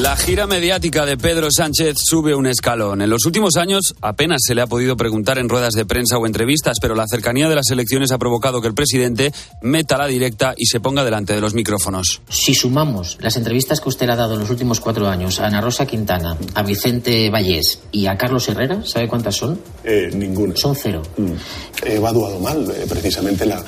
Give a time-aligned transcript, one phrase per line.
[0.00, 3.00] La gira mediática de Pedro Sánchez sube un escalón.
[3.00, 6.26] En los últimos años apenas se le ha podido preguntar en ruedas de prensa o
[6.26, 9.32] entrevistas, pero la cercanía de las elecciones ha provocado que el presidente
[9.62, 12.22] meta la directa y se ponga delante de los micrófonos.
[12.28, 15.46] Si sumamos las entrevistas que usted le ha dado en los últimos cuatro años a
[15.46, 19.60] Ana Rosa Quintana, a Vicente Vallés y a Carlos Herrera, ¿sabe cuántas son?
[19.84, 20.56] Eh, ninguna.
[20.56, 21.02] Son cero.
[21.86, 23.62] He evaluado mal eh, precisamente la,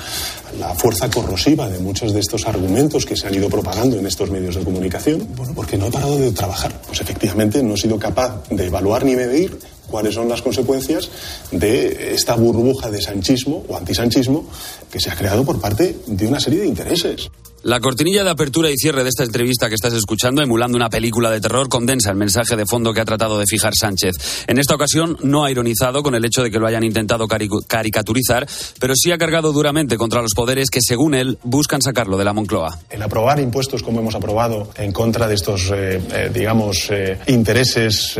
[0.59, 4.29] la fuerza corrosiva de muchos de estos argumentos que se han ido propagando en estos
[4.29, 6.81] medios de comunicación, porque no he parado de trabajar.
[6.85, 9.57] Pues efectivamente no he sido capaz de evaluar ni medir
[9.87, 11.09] cuáles son las consecuencias
[11.51, 14.45] de esta burbuja de sanchismo o antisanchismo
[14.91, 17.29] que se ha creado por parte de una serie de intereses.
[17.67, 21.29] La cortinilla de apertura y cierre de esta entrevista que estás escuchando, emulando una película
[21.29, 24.45] de terror, condensa el mensaje de fondo que ha tratado de fijar Sánchez.
[24.47, 28.47] En esta ocasión no ha ironizado con el hecho de que lo hayan intentado caricaturizar,
[28.79, 32.31] pero sí ha cargado duramente contra los poderes que, según él, buscan sacarlo de la
[32.31, 32.79] Moncloa.
[32.89, 38.17] El aprobar impuestos como hemos aprobado en contra de estos, eh, eh, digamos, eh, intereses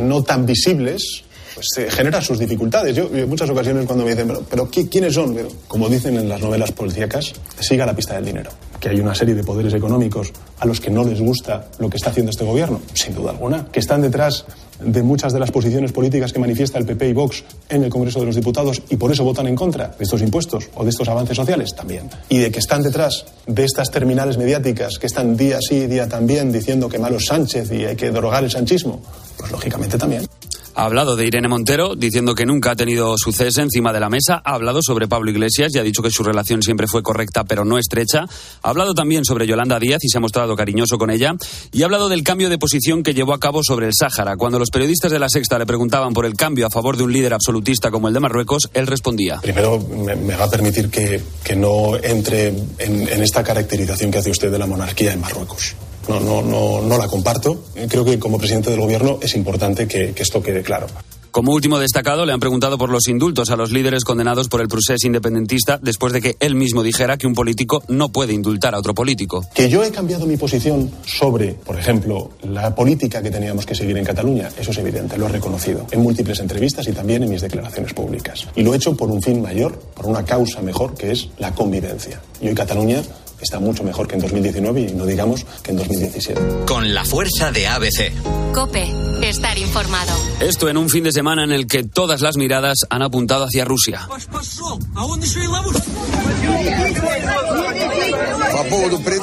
[0.00, 2.94] no tan visibles, pues eh, genera sus dificultades.
[2.96, 5.36] Yo en muchas ocasiones cuando me dicen, pero, pero ¿qui- ¿quiénes son?
[5.68, 8.50] Como dicen en las novelas policíacas, siga la pista del dinero.
[8.80, 11.96] Que hay una serie de poderes económicos a los que no les gusta lo que
[11.98, 13.66] está haciendo este gobierno, sin duda alguna.
[13.70, 14.44] Que están detrás
[14.82, 18.18] de muchas de las posiciones políticas que manifiesta el PP y Vox en el Congreso
[18.18, 21.08] de los Diputados y por eso votan en contra de estos impuestos o de estos
[21.08, 22.10] avances sociales también.
[22.28, 26.50] Y de que están detrás de estas terminales mediáticas que están día sí, día también
[26.50, 29.00] diciendo que malo es Sánchez y hay que derogar el sanchismo,
[29.36, 30.26] pues lógicamente también.
[30.74, 34.08] Ha hablado de Irene Montero, diciendo que nunca ha tenido su cese encima de la
[34.08, 34.40] mesa.
[34.44, 37.64] Ha hablado sobre Pablo Iglesias y ha dicho que su relación siempre fue correcta, pero
[37.64, 38.24] no estrecha.
[38.62, 41.34] Ha hablado también sobre Yolanda Díaz y se ha mostrado cariñoso con ella.
[41.72, 44.36] Y ha hablado del cambio de posición que llevó a cabo sobre el Sáhara.
[44.36, 47.12] Cuando los periodistas de La Sexta le preguntaban por el cambio a favor de un
[47.12, 49.40] líder absolutista como el de Marruecos, él respondía.
[49.42, 54.30] Primero, me, va a permitir que, que no entre en, en esta caracterización que hace
[54.30, 55.74] usted de la monarquía en Marruecos.
[56.08, 57.64] No, no, no, no la comparto.
[57.88, 60.86] Creo que como presidente del gobierno es importante que, que esto quede claro.
[61.32, 64.68] Como último destacado, le han preguntado por los indultos a los líderes condenados por el
[64.68, 68.78] procés independentista después de que él mismo dijera que un político no puede indultar a
[68.78, 69.42] otro político.
[69.54, 73.96] Que yo he cambiado mi posición sobre, por ejemplo, la política que teníamos que seguir
[73.96, 77.40] en Cataluña, eso es evidente, lo he reconocido en múltiples entrevistas y también en mis
[77.40, 78.46] declaraciones públicas.
[78.54, 81.54] Y lo he hecho por un fin mayor, por una causa mejor, que es la
[81.54, 82.20] convivencia.
[82.42, 83.02] Y hoy Cataluña
[83.44, 86.40] está mucho mejor que en 2019 y no digamos que en 2017.
[86.66, 88.12] Con la fuerza de ABC.
[88.52, 88.92] Cope,
[89.22, 90.12] estar informado.
[90.40, 93.64] Esto en un fin de semana en el que todas las miradas han apuntado hacia
[93.64, 94.08] Rusia.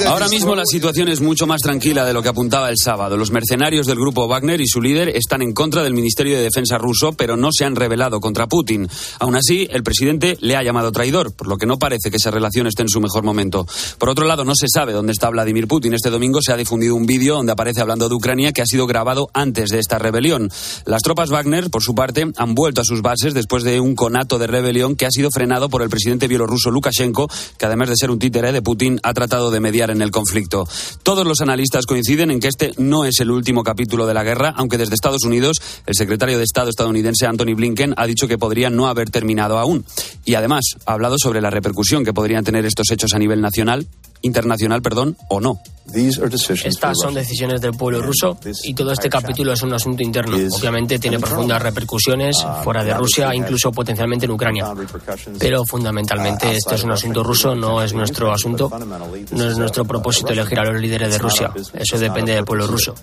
[0.07, 3.17] Ahora mismo la situación es mucho más tranquila de lo que apuntaba el sábado.
[3.17, 6.77] Los mercenarios del grupo Wagner y su líder están en contra del Ministerio de Defensa
[6.77, 8.87] ruso, pero no se han rebelado contra Putin.
[9.19, 12.31] Aún así, el presidente le ha llamado traidor, por lo que no parece que esa
[12.31, 13.65] relación esté en su mejor momento.
[13.97, 15.93] Por otro lado, no se sabe dónde está Vladimir Putin.
[15.93, 18.87] Este domingo se ha difundido un vídeo donde aparece hablando de Ucrania que ha sido
[18.87, 20.49] grabado antes de esta rebelión.
[20.85, 24.37] Las tropas Wagner, por su parte, han vuelto a sus bases después de un conato
[24.37, 28.11] de rebelión que ha sido frenado por el presidente bielorruso Lukashenko, que además de ser
[28.11, 30.67] un títere de Putin, ha tratado de mediar en el conflicto.
[31.03, 34.53] Todos los analistas coinciden en que este no es el último capítulo de la guerra,
[34.57, 38.69] aunque desde Estados Unidos el secretario de Estado estadounidense Anthony Blinken ha dicho que podría
[38.71, 39.85] no haber terminado aún.
[40.25, 43.87] Y además ha hablado sobre la repercusión que podrían tener estos hechos a nivel nacional,
[44.21, 45.61] internacional, perdón, o no.
[46.65, 50.35] Estas son decisiones del pueblo ruso y todo este capítulo es un asunto interno.
[50.35, 54.71] Obviamente tiene profundas repercusiones fuera de Rusia, incluso potencialmente en Ucrania.
[55.39, 58.69] Pero fundamentalmente esto es un asunto ruso, no es nuestro asunto,
[59.31, 61.51] no es nuestro propósito elegir a los líderes de Rusia.
[61.73, 62.93] Eso depende del pueblo ruso.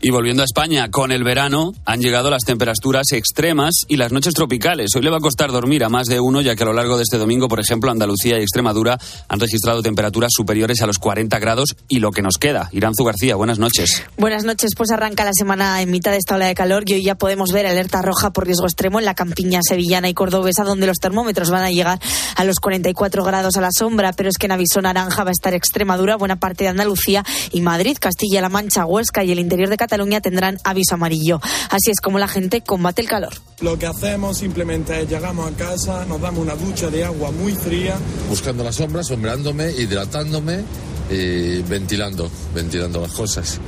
[0.00, 4.32] Y volviendo a España, con el verano han llegado las temperaturas extremas y las noches
[4.32, 4.90] tropicales.
[4.94, 6.96] Hoy le va a costar dormir a más de uno, ya que a lo largo
[6.96, 11.36] de este domingo, por ejemplo, Andalucía y Extremadura han registrado temperaturas superiores a los 40
[11.40, 12.68] grados y lo que nos queda.
[12.70, 14.04] Iranzu García, buenas noches.
[14.16, 17.02] Buenas noches, pues arranca la semana en mitad de esta ola de calor y hoy
[17.02, 20.86] ya podemos ver alerta roja por riesgo extremo en la campiña sevillana y cordobesa, donde
[20.86, 21.98] los termómetros van a llegar
[22.36, 25.32] a los 44 grados a la sombra, pero es que en aviso naranja va a
[25.32, 29.76] estar Extremadura, buena parte de Andalucía y Madrid, Castilla-La Mancha, Huesca y el interior de
[29.76, 29.87] Cataluña
[30.20, 31.40] tendrán aviso amarillo.
[31.70, 33.32] Así es como la gente combate el calor.
[33.60, 37.54] Lo que hacemos simplemente es llegamos a casa, nos damos una ducha de agua muy
[37.54, 37.96] fría.
[38.28, 40.64] Buscando la sombra, sombrándome, hidratándome
[41.10, 43.58] y ventilando, ventilando las cosas,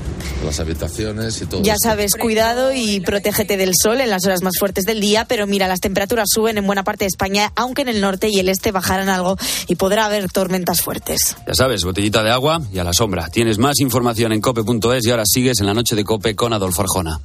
[0.44, 1.62] las habitaciones y todo.
[1.62, 1.88] Ya esto.
[1.88, 5.68] sabes, cuidado y protégete del sol en las horas más fuertes del día, pero mira,
[5.68, 8.72] las temperaturas suben en buena parte de España, aunque en el norte y el este
[8.72, 11.36] bajarán algo y podrá haber tormentas fuertes.
[11.46, 13.28] Ya sabes, botellita de agua y a la sombra.
[13.28, 16.82] Tienes más información en cope.es y ahora sigues en la noche de cope con Adolfo
[16.82, 17.20] Arjona.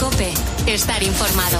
[0.00, 0.32] Cope,
[0.66, 1.58] estar informado.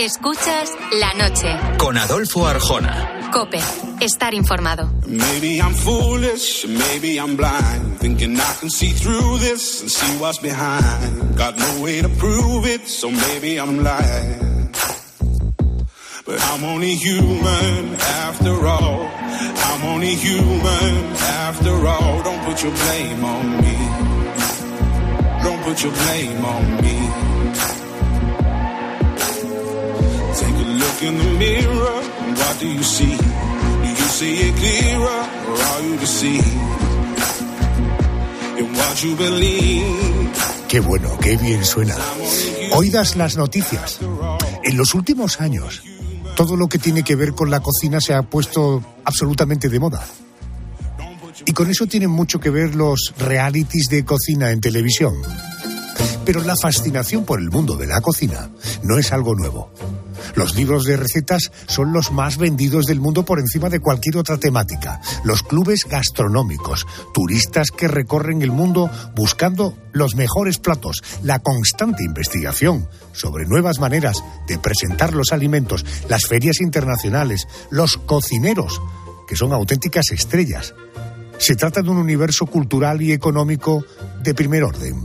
[0.00, 1.54] Escuchas la noche.
[1.76, 3.28] Con Adolfo Arjona.
[3.34, 3.60] Cope.
[4.00, 4.90] Estar informado.
[5.06, 7.98] Maybe I'm foolish, maybe I'm blind.
[7.98, 11.36] Thinking I can see through this and see what's behind.
[11.36, 14.70] Got no way to prove it, so maybe I'm lying.
[16.24, 17.94] But I'm only human
[18.24, 19.06] after all.
[19.06, 21.14] I'm only human
[21.44, 22.22] after all.
[22.22, 23.76] Don't put your blame on me.
[25.42, 27.30] Don't put your blame on me.
[31.02, 32.02] In the mirror.
[32.36, 33.16] What do you see?
[33.16, 36.46] Do you see it clearer or are you deceived?
[38.58, 40.30] In what you believe.
[40.68, 41.96] Qué bueno, qué bien suena.
[42.72, 43.98] Oídas las noticias.
[44.62, 45.82] En los últimos años,
[46.36, 50.04] todo lo que tiene que ver con la cocina se ha puesto absolutamente de moda.
[51.46, 55.14] Y con eso tienen mucho que ver los realities de cocina en televisión.
[56.24, 58.50] Pero la fascinación por el mundo de la cocina
[58.82, 59.72] no es algo nuevo.
[60.34, 64.38] Los libros de recetas son los más vendidos del mundo por encima de cualquier otra
[64.38, 65.00] temática.
[65.24, 72.88] Los clubes gastronómicos, turistas que recorren el mundo buscando los mejores platos, la constante investigación
[73.12, 78.80] sobre nuevas maneras de presentar los alimentos, las ferias internacionales, los cocineros,
[79.26, 80.74] que son auténticas estrellas.
[81.38, 83.84] Se trata de un universo cultural y económico
[84.22, 85.00] de primer orden.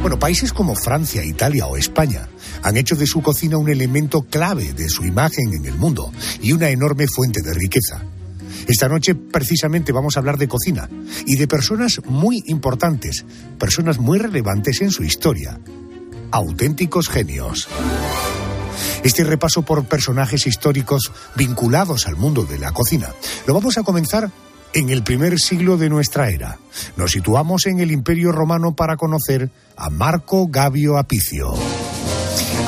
[0.00, 2.28] Bueno, países como Francia, Italia o España
[2.62, 6.52] han hecho de su cocina un elemento clave de su imagen en el mundo y
[6.52, 8.02] una enorme fuente de riqueza.
[8.66, 10.88] Esta noche precisamente vamos a hablar de cocina
[11.26, 13.24] y de personas muy importantes,
[13.58, 15.58] personas muy relevantes en su historia,
[16.30, 17.68] auténticos genios.
[19.02, 23.08] Este repaso por personajes históricos vinculados al mundo de la cocina
[23.46, 24.30] lo vamos a comenzar
[24.74, 26.58] en el primer siglo de nuestra era.
[26.96, 31.54] Nos situamos en el Imperio Romano para conocer a Marco Gabio Apicio.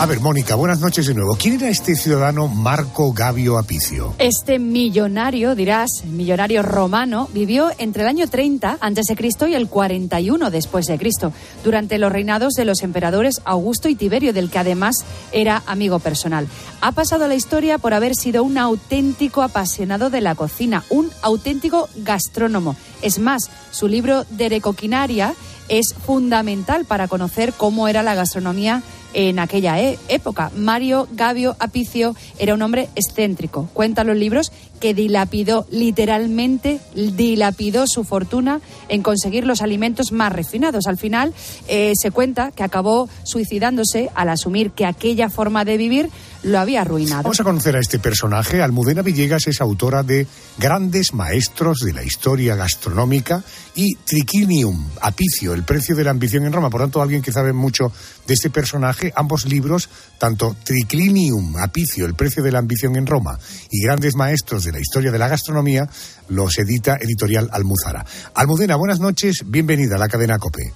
[0.01, 1.37] A ver, Mónica, buenas noches de nuevo.
[1.37, 4.15] ¿Quién era este ciudadano Marco Gabio Apicio?
[4.19, 9.17] Este millonario, dirás, millonario romano, vivió entre el año 30 a.C.
[9.51, 14.33] y el 41 después de Cristo, durante los reinados de los emperadores Augusto y Tiberio,
[14.33, 16.49] del que además era amigo personal.
[16.81, 21.11] Ha pasado a la historia por haber sido un auténtico apasionado de la cocina, un
[21.21, 22.75] auténtico gastrónomo.
[23.03, 25.35] Es más, su libro De Recoquinaria
[25.69, 28.83] es fundamental para conocer cómo era la gastronomía
[29.15, 30.51] en aquella e- época.
[30.57, 33.69] Mario Gabio Apicio era un hombre excéntrico.
[33.73, 40.87] Cuentan los libros que dilapidó, literalmente dilapidó su fortuna en conseguir los alimentos más refinados.
[40.87, 41.35] Al final
[41.69, 46.11] eh, se cuenta que acabó suicidándose al asumir que aquella forma de vivir
[46.43, 47.25] lo había arruinado.
[47.25, 48.63] Vamos a conocer a este personaje.
[48.63, 50.27] Almudena Villegas es autora de
[50.57, 53.43] Grandes Maestros de la Historia Gastronómica
[53.75, 56.71] y Triquinium, Apicio, El precio de la ambición en Roma.
[56.71, 57.93] Por tanto, alguien que sabe mucho
[58.31, 63.37] de este personaje, ambos libros, tanto Triclinium, Apicio, El precio de la ambición en Roma
[63.73, 65.89] y Grandes Maestros de la Historia de la Gastronomía,
[66.29, 68.07] los edita Editorial Almuzara.
[68.35, 70.73] Almudena, buenas noches, bienvenida a la cadena COPE.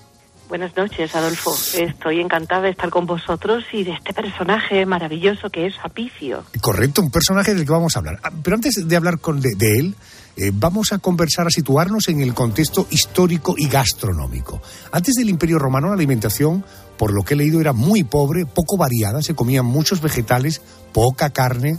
[0.48, 1.54] Buenas noches, Adolfo.
[1.78, 6.42] Estoy encantada de estar con vosotros y de este personaje maravilloso que es Apicio.
[6.60, 8.18] Correcto, un personaje del que vamos a hablar.
[8.24, 9.96] Ah, Pero antes de hablar con, de, de él,
[10.36, 14.60] eh, vamos a conversar, a situarnos en el contexto histórico y gastronómico.
[14.90, 16.64] Antes del Imperio Romano, la alimentación,
[16.96, 20.60] por lo que he leído, era muy pobre, poco variada, se comían muchos vegetales,
[20.92, 21.78] poca carne.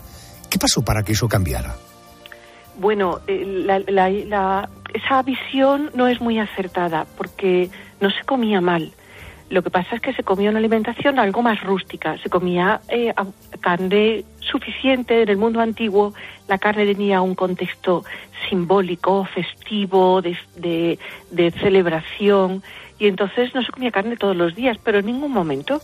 [0.49, 1.75] ¿Qué pasó para que eso cambiara?
[2.77, 3.43] Bueno, eh,
[3.87, 7.69] la- esa visión no es muy acertada porque
[8.01, 8.93] no se comía mal.
[9.49, 12.17] Lo que pasa es que se comía una alimentación algo más rústica.
[12.23, 13.13] Se comía eh,
[13.61, 15.21] carne suficiente.
[15.21, 16.13] En el mundo antiguo
[16.47, 18.03] la carne tenía un contexto
[18.49, 20.97] simbólico, festivo, de-
[21.31, 22.63] de celebración.
[22.99, 25.81] Y entonces no se comía carne todos los días, pero en ningún momento.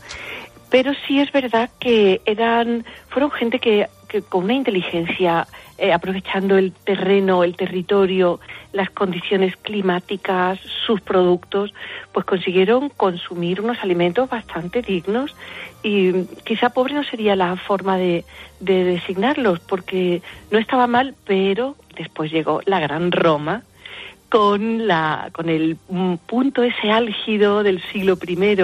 [0.69, 6.57] Pero sí es verdad que eran, fueron gente que, que con una inteligencia, eh, aprovechando
[6.57, 8.39] el terreno, el territorio,
[8.71, 11.73] las condiciones climáticas, sus productos,
[12.13, 15.35] pues consiguieron consumir unos alimentos bastante dignos
[15.83, 18.23] y quizá pobre no sería la forma de,
[18.59, 23.63] de designarlos, porque no estaba mal, pero después llegó la gran Roma
[24.31, 25.75] con la con el
[26.25, 28.63] punto ese álgido del siglo I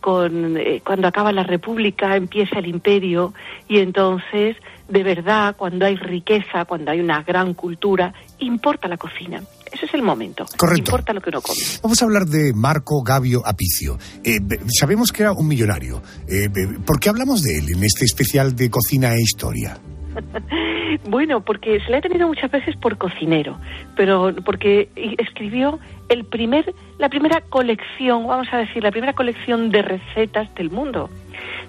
[0.00, 3.34] con eh, cuando acaba la república empieza el imperio
[3.68, 4.56] y entonces
[4.88, 9.94] de verdad cuando hay riqueza cuando hay una gran cultura importa la cocina ese es
[9.94, 10.90] el momento Correcto.
[10.90, 13.98] importa lo que uno come Vamos a hablar de Marco Gabio Apicio.
[14.22, 16.00] Eh, be- sabemos que era un millonario.
[16.28, 16.48] Eh,
[16.86, 19.76] ¿Por qué hablamos de él en este especial de cocina e historia?
[21.08, 23.58] Bueno, porque se le ha tenido muchas veces por cocinero,
[23.96, 25.78] pero porque escribió
[26.08, 31.10] el primer, la primera colección, vamos a decir, la primera colección de recetas del mundo.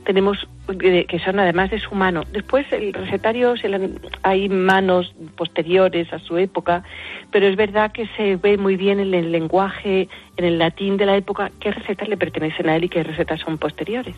[0.05, 0.47] Tenemos
[0.79, 2.23] que son además de su mano.
[2.31, 3.53] Después el recetario
[4.23, 6.83] hay manos posteriores a su época,
[7.31, 11.05] pero es verdad que se ve muy bien en el lenguaje, en el latín de
[11.05, 14.15] la época, qué recetas le pertenecen a él y qué recetas son posteriores.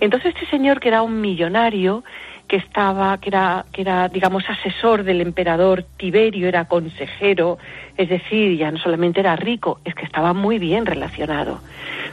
[0.00, 2.02] Entonces este señor que era un millonario,
[2.48, 7.58] que estaba, que era, que era, digamos, asesor del emperador Tiberio, era consejero,
[7.96, 11.60] es decir, ya no solamente era rico, es que estaba muy bien relacionado.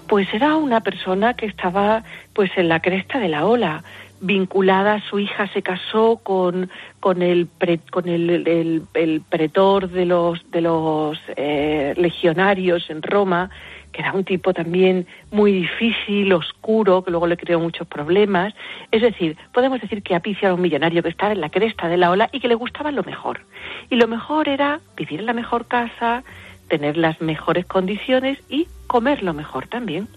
[0.07, 3.83] Pues era una persona que estaba, pues, en la cresta de la ola,
[4.21, 6.69] vinculada, su hija se casó con,
[6.99, 7.47] con el,
[7.89, 13.49] con el, el, pretor de los, de los eh, legionarios en Roma,
[13.91, 18.53] que era un tipo también muy difícil, oscuro, que luego le creó muchos problemas.
[18.91, 21.97] Es decir, podemos decir que Apicio era un millonario que estaba en la cresta de
[21.97, 23.41] la ola y que le gustaba lo mejor.
[23.89, 26.23] Y lo mejor era vivir en la mejor casa,
[26.67, 30.07] tener las mejores condiciones y comer lo mejor también.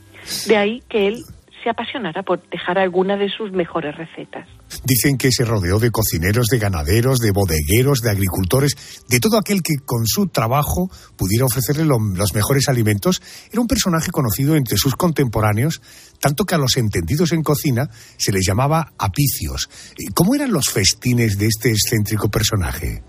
[0.46, 1.24] De ahí que él
[1.64, 4.46] se apasionara por dejar alguna de sus mejores recetas.
[4.84, 9.62] Dicen que se rodeó de cocineros, de ganaderos, de bodegueros, de agricultores, de todo aquel
[9.62, 13.22] que con su trabajo pudiera ofrecerle los mejores alimentos.
[13.50, 15.80] Era un personaje conocido entre sus contemporáneos,
[16.20, 19.70] tanto que a los entendidos en cocina se les llamaba apicios.
[20.14, 23.02] ¿Cómo eran los festines de este excéntrico personaje?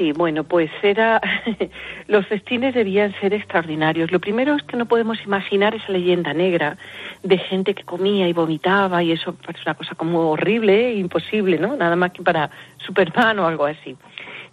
[0.00, 1.20] Sí, bueno, pues era
[2.06, 4.10] los festines debían ser extraordinarios.
[4.10, 6.78] Lo primero es que no podemos imaginar esa leyenda negra
[7.22, 11.58] de gente que comía y vomitaba y eso es una cosa como horrible e imposible,
[11.58, 11.76] ¿no?
[11.76, 13.94] Nada más que para Superman o algo así.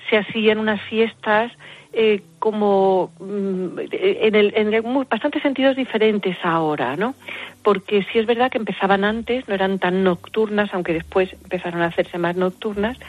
[0.09, 1.53] Se hacían unas fiestas
[1.99, 7.15] eh, como mm, en, el, en bastantes sentidos diferentes ahora, ¿no?
[7.63, 11.87] Porque sí es verdad que empezaban antes, no eran tan nocturnas, aunque después empezaron a
[11.87, 12.99] hacerse más nocturnas,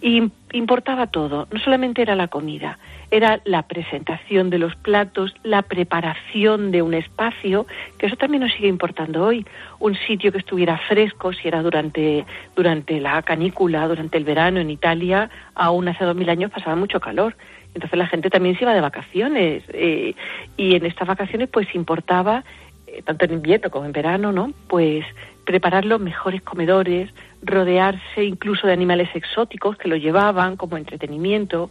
[0.00, 2.78] y importaba todo, no solamente era la comida,
[3.10, 7.66] era la presentación de los platos, la preparación de un espacio,
[7.98, 9.44] que eso también nos sigue importando hoy,
[9.80, 12.24] un sitio que estuviera fresco, si era durante,
[12.56, 17.00] durante la canícula, durante el verano en Italia, aún hace dos mil años pasaba mucho
[17.00, 17.36] calor.
[17.74, 20.14] Entonces la gente también se iba de vacaciones eh,
[20.56, 22.44] y en estas vacaciones pues importaba,
[22.86, 24.52] eh, tanto en invierno como en verano, ¿no?
[24.68, 25.04] Pues
[25.44, 27.10] preparar los mejores comedores,
[27.42, 31.70] rodearse incluso de animales exóticos que lo llevaban como entretenimiento.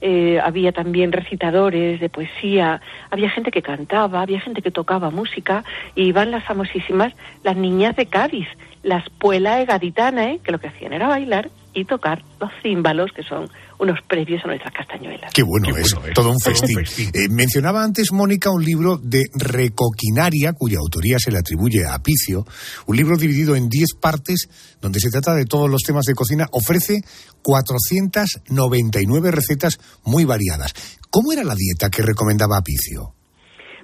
[0.00, 2.80] Eh, había también recitadores de poesía,
[3.10, 5.62] había gente que cantaba, había gente que tocaba música
[5.94, 7.12] y iban las famosísimas
[7.44, 8.48] las niñas de Cádiz,
[8.82, 13.50] las puela gaditana, que lo que hacían era bailar y tocar los címbalos, que son
[13.80, 15.32] unos previos a nuestras castañuelas.
[15.32, 16.78] Qué bueno, es, todo un festín.
[17.14, 22.46] Eh, mencionaba antes, Mónica, un libro de recoquinaria, cuya autoría se le atribuye a Apicio,
[22.86, 24.48] un libro dividido en 10 partes,
[24.80, 27.02] donde se trata de todos los temas de cocina, ofrece
[27.42, 30.74] 499 recetas muy variadas.
[31.10, 33.14] ¿Cómo era la dieta que recomendaba Apicio?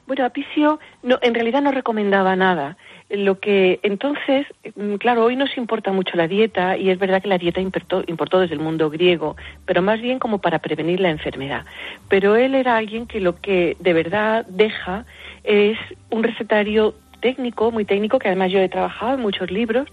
[0.07, 2.77] Bueno, Apicio no, en realidad no recomendaba nada.
[3.09, 7.29] Lo que entonces, mm, claro, hoy nos importa mucho la dieta y es verdad que
[7.29, 11.11] la dieta importó, importó desde el mundo griego, pero más bien como para prevenir la
[11.11, 11.65] enfermedad.
[12.09, 15.05] Pero él era alguien que lo que de verdad deja
[15.45, 15.79] es
[16.11, 19.89] un recetario técnico, muy técnico, que además yo he trabajado en muchos libros,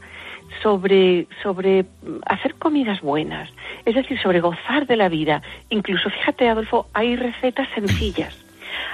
[0.61, 1.85] sobre, sobre
[2.25, 3.49] hacer comidas buenas,
[3.85, 5.41] es decir, sobre gozar de la vida.
[5.69, 8.35] Incluso, fíjate, Adolfo, hay recetas sencillas,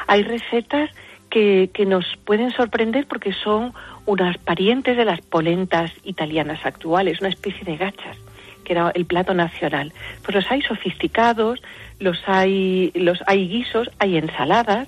[0.07, 0.89] hay recetas
[1.29, 3.73] que, que nos pueden sorprender porque son
[4.09, 8.17] unas parientes de las polentas italianas actuales, una especie de gachas,
[8.63, 9.93] que era el plato nacional.
[10.23, 11.61] Pues los hay sofisticados,
[11.99, 14.87] los hay, los hay guisos, hay ensaladas.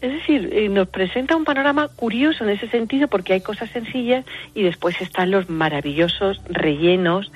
[0.00, 4.24] Es decir, eh, nos presenta un panorama curioso en ese sentido porque hay cosas sencillas
[4.54, 7.30] y después están los maravillosos rellenos,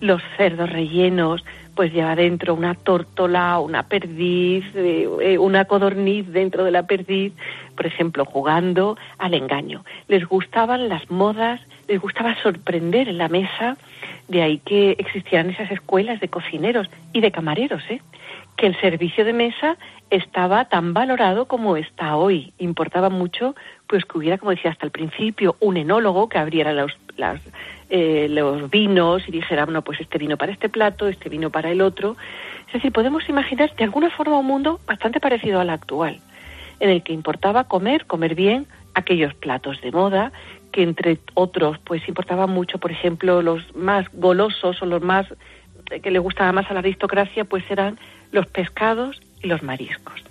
[0.00, 6.64] los cerdos rellenos, pues lleva dentro una tórtola, una perdiz, eh, eh, una codorniz dentro
[6.64, 7.32] de la perdiz,
[7.76, 9.84] por ejemplo, jugando al engaño.
[10.08, 13.76] Les gustaban las modas, les gustaba sorprender en la mesa,
[14.28, 18.00] de ahí que existían esas escuelas de cocineros y de camareros, ¿eh?
[18.56, 19.76] que el servicio de mesa
[20.10, 22.52] estaba tan valorado como está hoy.
[22.58, 23.54] Importaba mucho
[23.86, 27.40] pues que hubiera, como decía hasta el principio, un enólogo que abriera los, las,
[27.90, 31.70] eh, los vinos y dijera, bueno, pues este vino para este plato, este vino para
[31.70, 32.16] el otro.
[32.68, 36.20] Es decir, podemos imaginar de alguna forma un mundo bastante parecido al actual,
[36.80, 40.32] en el que importaba comer, comer bien, aquellos platos de moda,
[40.72, 45.26] que entre otros, pues importaba mucho, por ejemplo, los más golosos o los más
[46.02, 47.98] que le gustaba más a la aristocracia, pues eran
[48.32, 50.24] los pescados y los mariscos.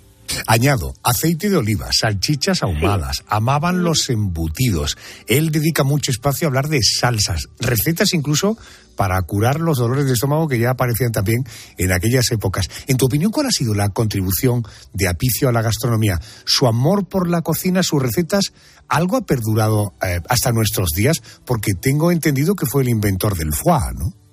[0.46, 4.96] Añado, aceite de oliva, salchichas ahumadas, amaban los embutidos.
[5.26, 8.56] Él dedica mucho espacio a hablar de salsas, recetas incluso
[8.96, 11.44] para curar los dolores de estómago que ya aparecían también
[11.78, 12.68] en aquellas épocas.
[12.86, 16.20] En tu opinión, ¿cuál ha sido la contribución de Apicio a la gastronomía?
[16.44, 18.52] ¿Su amor por la cocina, sus recetas,
[18.88, 21.22] algo ha perdurado eh, hasta nuestros días?
[21.44, 24.23] Porque tengo entendido que fue el inventor del foie, ¿no?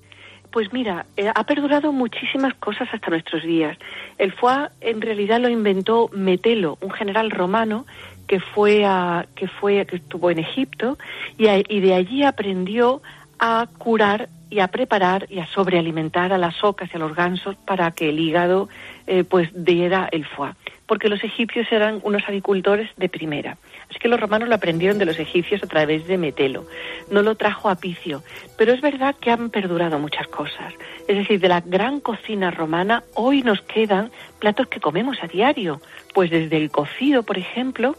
[0.52, 3.78] Pues mira, eh, ha perdurado muchísimas cosas hasta nuestros días.
[4.18, 7.86] El foie en realidad lo inventó Metelo, un general romano
[8.28, 10.98] que fue a, que fue que estuvo en Egipto
[11.38, 13.02] y, y de allí aprendió
[13.40, 17.56] a curar y a preparar y a sobrealimentar a las ocas y a los gansos
[17.56, 18.68] para que el hígado
[19.08, 20.54] eh, pues diera el foie,
[20.86, 23.58] porque los egipcios eran unos agricultores de primera.
[23.92, 26.66] Así que los romanos lo aprendieron de los egipcios a través de Metelo.
[27.10, 28.24] No lo trajo Apicio,
[28.58, 30.74] pero es verdad que han perdurado muchas cosas.
[31.10, 35.82] Es decir, de la gran cocina romana hoy nos quedan platos que comemos a diario,
[36.14, 37.98] pues desde el cocido, por ejemplo,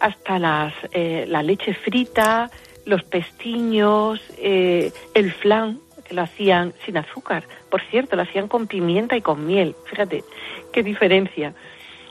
[0.00, 2.50] hasta las, eh, la leche frita,
[2.86, 7.44] los pestiños, eh, el flan, que lo hacían sin azúcar.
[7.70, 9.76] Por cierto, lo hacían con pimienta y con miel.
[9.86, 10.24] Fíjate,
[10.72, 11.54] qué diferencia.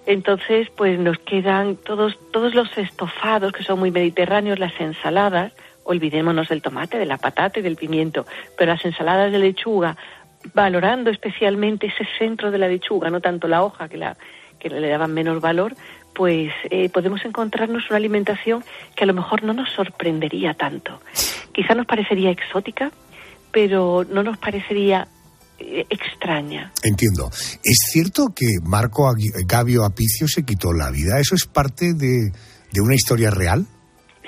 [0.06, 6.50] Entonces, pues nos quedan todos, todos los estofados que son muy mediterráneos, las ensaladas, olvidémonos
[6.50, 8.26] del tomate, de la patata y del pimiento,
[8.58, 9.96] pero las ensaladas de lechuga,
[10.54, 14.18] valorando especialmente ese centro de la lechuga, no tanto la hoja que, la,
[14.60, 15.76] que le daban menos valor,
[16.14, 18.64] pues eh, podemos encontrarnos una alimentación
[18.96, 21.02] que a lo mejor no nos sorprendería tanto.
[21.54, 22.92] Quizá nos parecería exótica,
[23.52, 25.08] pero no nos parecería
[25.90, 26.72] extraña.
[26.84, 27.30] Entiendo.
[27.64, 29.12] ¿Es cierto que Marco
[29.46, 31.20] Gabio Apicio se quitó la vida?
[31.20, 32.32] ¿Eso es parte de,
[32.82, 33.66] una historia real?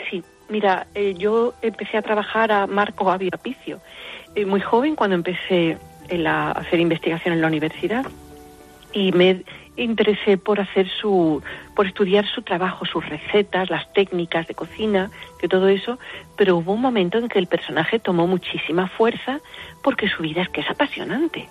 [0.09, 3.79] Sí, mira, eh, yo empecé a trabajar a Marco Gabio Apicio
[4.43, 5.77] muy joven cuando empecé
[6.27, 8.05] a hacer investigación en la universidad
[8.91, 9.43] y me
[9.77, 11.41] interesé por hacer su,
[11.75, 15.99] por estudiar su trabajo, sus recetas, las técnicas de cocina, que todo eso,
[16.37, 19.39] pero hubo un momento en que el personaje tomó muchísima fuerza
[19.83, 21.49] porque su vida es que es apasionante.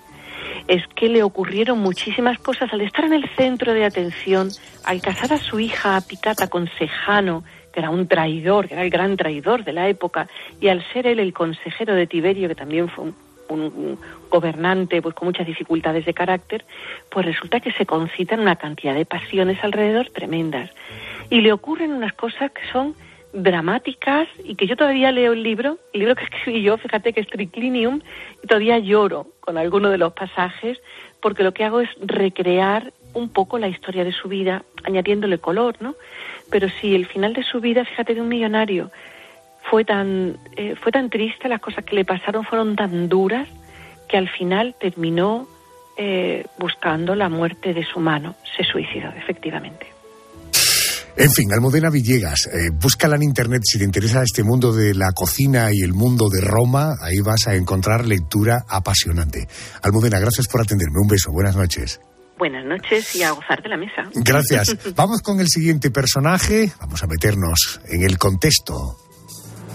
[0.69, 4.50] Es que le ocurrieron muchísimas cosas al estar en el centro de atención,
[4.85, 8.90] al casar a su hija Picata con Sejano, que era un traidor, que era el
[8.90, 10.29] gran traidor de la época,
[10.61, 13.98] y al ser él el consejero de Tiberio, que también fue un un
[14.30, 16.64] gobernante pues con muchas dificultades de carácter,
[17.11, 20.70] pues resulta que se concitan una cantidad de pasiones alrededor tremendas.
[21.30, 22.94] Y le ocurren unas cosas que son
[23.33, 27.20] dramáticas y que yo todavía leo el libro, el libro que escribí yo, fíjate que
[27.20, 28.00] es Triclinium,
[28.42, 30.80] y todavía lloro con alguno de los pasajes,
[31.20, 35.76] porque lo que hago es recrear un poco la historia de su vida, añadiéndole color,
[35.80, 35.94] ¿no?
[36.50, 38.90] Pero si el final de su vida, fíjate, de un millonario,
[39.70, 43.48] fue tan, eh, fue tan triste, las cosas que le pasaron fueron tan duras
[44.09, 45.48] que al final terminó
[45.96, 48.35] eh, buscando la muerte de su mano.
[48.57, 49.87] Se suicidó, efectivamente.
[51.16, 55.12] En fin, Almudena Villegas, eh, búscala en internet si te interesa este mundo de la
[55.12, 59.46] cocina y el mundo de Roma, ahí vas a encontrar lectura apasionante.
[59.83, 60.98] Almudena, gracias por atenderme.
[61.00, 62.00] Un beso, buenas noches.
[62.37, 64.03] Buenas noches y a gozar de la mesa.
[64.12, 64.77] Gracias.
[64.96, 69.04] Vamos con el siguiente personaje, vamos a meternos en el contexto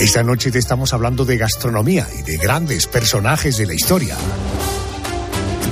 [0.00, 4.16] Esta noche te estamos hablando de gastronomía y de grandes personajes de la historia.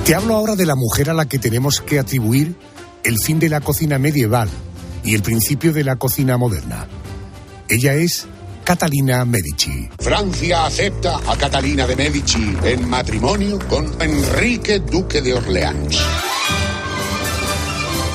[0.05, 2.55] Te hablo ahora de la mujer a la que tenemos que atribuir
[3.03, 4.47] el fin de la cocina medieval
[5.03, 6.87] y el principio de la cocina moderna.
[7.67, 8.27] Ella es
[8.63, 9.89] Catalina Medici.
[9.97, 15.97] Francia acepta a Catalina de Medici en matrimonio con Enrique Duque de Orleans.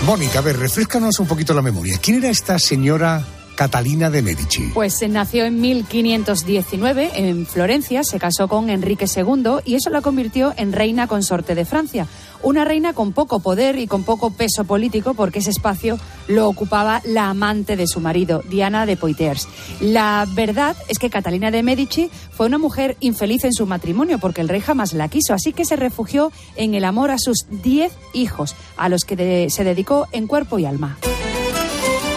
[0.06, 1.98] Mónica, a ver, refrescanos un poquito la memoria.
[2.00, 3.24] ¿Quién era esta señora
[3.54, 4.70] Catalina de Medici?
[4.74, 10.52] Pues nació en 1519 en Florencia, se casó con Enrique II y eso la convirtió
[10.56, 12.06] en reina consorte de Francia.
[12.42, 17.00] Una reina con poco poder y con poco peso político porque ese espacio lo ocupaba
[17.04, 19.48] la amante de su marido, Diana de Poitiers.
[19.80, 24.40] La verdad es que Catalina de Medici fue una mujer infeliz en su matrimonio porque
[24.40, 27.92] el rey jamás la quiso, así que se refugió en el amor a sus diez
[28.12, 30.98] hijos, a los que se dedicó en cuerpo y alma.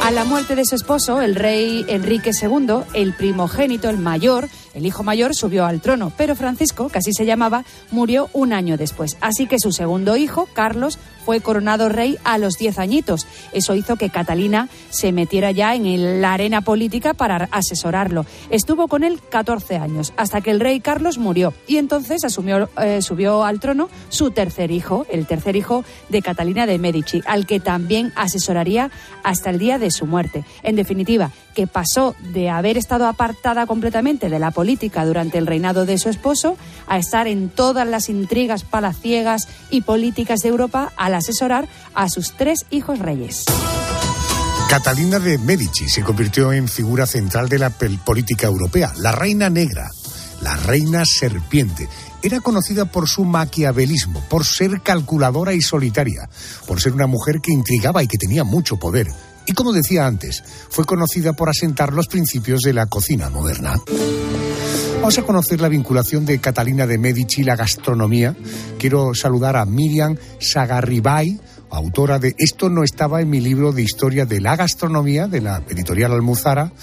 [0.07, 4.85] A la muerte de su esposo, el rey Enrique II, el primogénito, el mayor, el
[4.85, 9.17] hijo mayor subió al trono, pero Francisco, que así se llamaba, murió un año después.
[9.19, 13.27] Así que su segundo hijo, Carlos, fue coronado rey a los 10 añitos.
[13.51, 18.25] Eso hizo que Catalina se metiera ya en la arena política para asesorarlo.
[18.49, 21.53] Estuvo con él 14 años, hasta que el rey Carlos murió.
[21.67, 26.65] Y entonces asumió, eh, subió al trono su tercer hijo, el tercer hijo de Catalina
[26.65, 28.89] de Medici, al que también asesoraría
[29.23, 30.45] hasta el día de su muerte.
[30.63, 35.87] En definitiva, que pasó de haber estado apartada completamente de la política durante el reinado
[35.87, 36.55] de su esposo
[36.87, 42.65] a estar en todas las intrigas palaciegas y políticas de Europa asesorar a sus tres
[42.69, 43.45] hijos reyes.
[44.69, 49.89] Catalina de Medici se convirtió en figura central de la política europea, la reina negra,
[50.41, 51.87] la reina serpiente.
[52.21, 56.29] Era conocida por su maquiavelismo, por ser calculadora y solitaria,
[56.67, 59.07] por ser una mujer que intrigaba y que tenía mucho poder
[59.47, 63.81] y como decía antes, fue conocida por asentar los principios de la cocina moderna.
[64.97, 68.35] Vamos a conocer la vinculación de Catalina de Medici y la gastronomía.
[68.77, 74.25] Quiero saludar a Miriam Sagarribay, autora de Esto no estaba en mi libro de historia
[74.25, 76.73] de la gastronomía de la editorial Almuzara.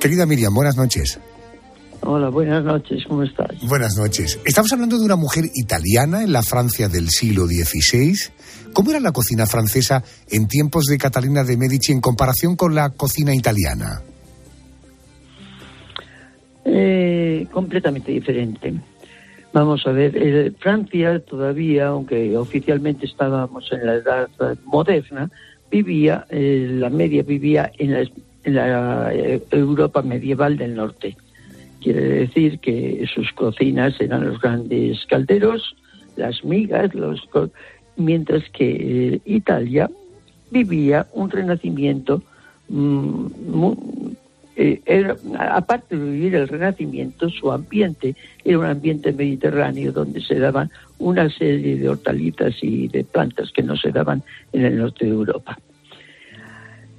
[0.00, 1.18] Querida Miriam, buenas noches.
[2.10, 3.60] Hola, buenas noches, ¿cómo estás?
[3.68, 4.40] Buenas noches.
[4.46, 8.14] Estamos hablando de una mujer italiana en la Francia del siglo XVI.
[8.72, 12.88] ¿Cómo era la cocina francesa en tiempos de Catalina de Medici en comparación con la
[12.88, 14.00] cocina italiana?
[16.64, 18.72] Eh, completamente diferente.
[19.52, 24.28] Vamos a ver, Francia todavía, aunque oficialmente estábamos en la edad
[24.64, 25.30] moderna,
[25.70, 28.00] vivía, eh, la media vivía en la,
[28.44, 31.14] en la eh, Europa medieval del norte
[31.88, 35.74] Quiere decir que sus cocinas eran los grandes calderos,
[36.16, 37.26] las migas, los
[37.96, 39.88] mientras que eh, Italia
[40.50, 42.22] vivía un renacimiento
[42.68, 43.26] mm,
[44.56, 50.70] eh, aparte de vivir el renacimiento, su ambiente era un ambiente mediterráneo donde se daban
[50.98, 54.22] una serie de hortalizas y de plantas que no se daban
[54.52, 55.58] en el norte de Europa.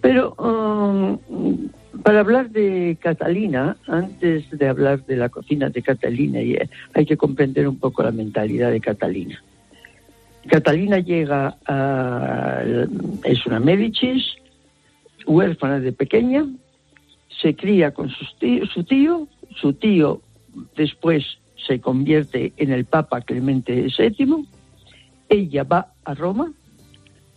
[0.02, 1.70] Pero um,
[2.04, 7.18] para hablar de Catalina, antes de hablar de la cocina de Catalina, eh, hay que
[7.18, 9.42] comprender un poco la mentalidad de Catalina.
[10.48, 12.64] Catalina llega a.
[13.24, 14.24] es una Medicis,
[15.26, 16.46] huérfana de pequeña,
[17.42, 18.26] se cría con su
[18.86, 20.22] tío, su tío
[20.76, 21.24] después
[21.68, 24.46] se convierte en el Papa Clemente VII,
[25.28, 26.52] ella va a Roma,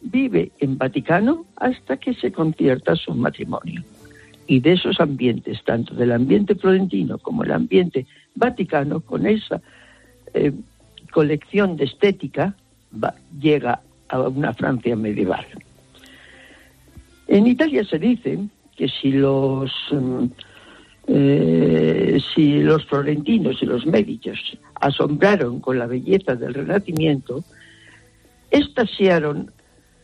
[0.00, 3.82] vive en Vaticano hasta que se concierta su matrimonio
[4.46, 9.60] y de esos ambientes, tanto del ambiente florentino como el ambiente vaticano, con esa
[10.34, 10.52] eh,
[11.10, 12.54] colección de estética,
[13.40, 15.46] llega a una Francia medieval.
[17.28, 18.38] En Italia se dice
[18.76, 20.24] que si los mm,
[21.08, 24.38] eh, si los florentinos y los médicos
[24.74, 27.42] asombraron con la belleza del Renacimiento,
[28.50, 29.50] estasiaron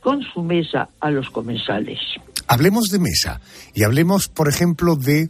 [0.00, 2.00] con su mesa a los comensales.
[2.48, 3.40] Hablemos de mesa
[3.74, 5.28] y hablemos, por ejemplo, de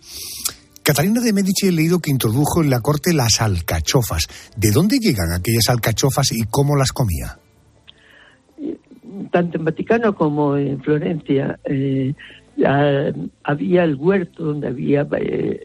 [0.83, 4.27] Catalina de Medici he leído que introdujo en la corte las alcachofas.
[4.57, 7.39] ¿De dónde llegan aquellas alcachofas y cómo las comía?
[9.31, 12.15] Tanto en Vaticano como en Florencia eh,
[13.45, 15.61] había el huerto donde había eh,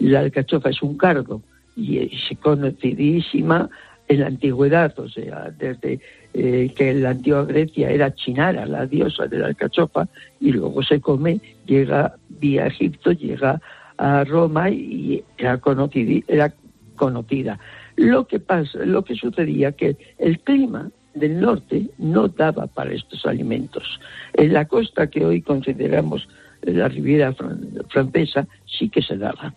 [0.00, 1.40] la, alcachofa, es un cardo,
[1.76, 3.70] y es conocidísima
[4.08, 6.00] en la antigüedad, o sea, desde
[6.34, 10.08] eh, que en la antigua Grecia era Chinara, la diosa de la alcachofa,
[10.40, 13.60] y luego se come, llega vía Egipto, llega
[13.96, 15.60] a Roma y era
[16.96, 17.58] conocida.
[17.96, 23.24] Lo que pasa, lo que sucedía que el clima del norte no daba para estos
[23.24, 24.00] alimentos.
[24.32, 26.28] En la costa que hoy consideramos
[26.62, 27.32] la Riviera
[27.88, 29.54] francesa sí que se daba.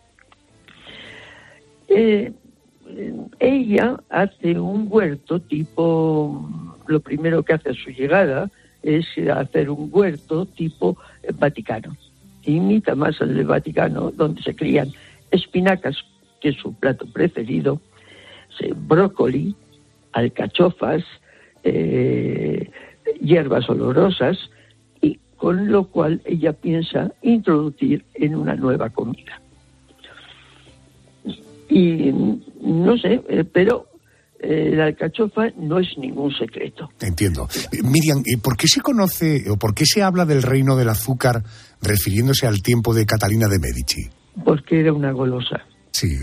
[1.87, 2.31] Eh,
[3.39, 6.49] ella hace un huerto tipo,
[6.87, 8.49] lo primero que hace a su llegada
[8.83, 10.97] es hacer un huerto tipo
[11.37, 11.95] Vaticano.
[12.43, 14.89] Imita más al Vaticano, donde se crían
[15.31, 15.97] espinacas,
[16.39, 17.81] que es su plato preferido,
[18.87, 19.55] brócoli,
[20.13, 21.03] alcachofas,
[21.63, 22.69] eh,
[23.21, 24.37] hierbas olorosas
[25.01, 29.41] y con lo cual ella piensa introducir en una nueva comida.
[31.69, 32.13] Y
[32.61, 33.87] no sé, eh, pero
[34.39, 36.89] eh, la alcachofa no es ningún secreto.
[37.01, 37.47] Entiendo.
[37.71, 41.43] Eh, Miriam, ¿por qué se conoce o por qué se habla del reino del azúcar
[41.81, 44.09] refiriéndose al tiempo de Catalina de Medici?
[44.43, 45.65] Porque era una golosa.
[45.91, 46.19] Sí.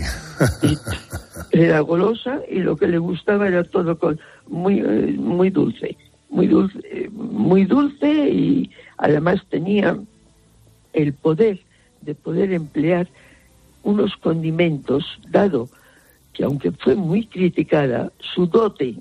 [1.51, 5.97] era golosa y lo que le gustaba era todo con, muy, muy dulce,
[6.29, 9.97] muy dulce, muy dulce y además tenía
[10.93, 11.59] el poder
[12.05, 13.09] de poder emplear
[13.83, 15.69] unos condimentos, dado
[16.35, 18.95] que aunque fue muy criticada, su dote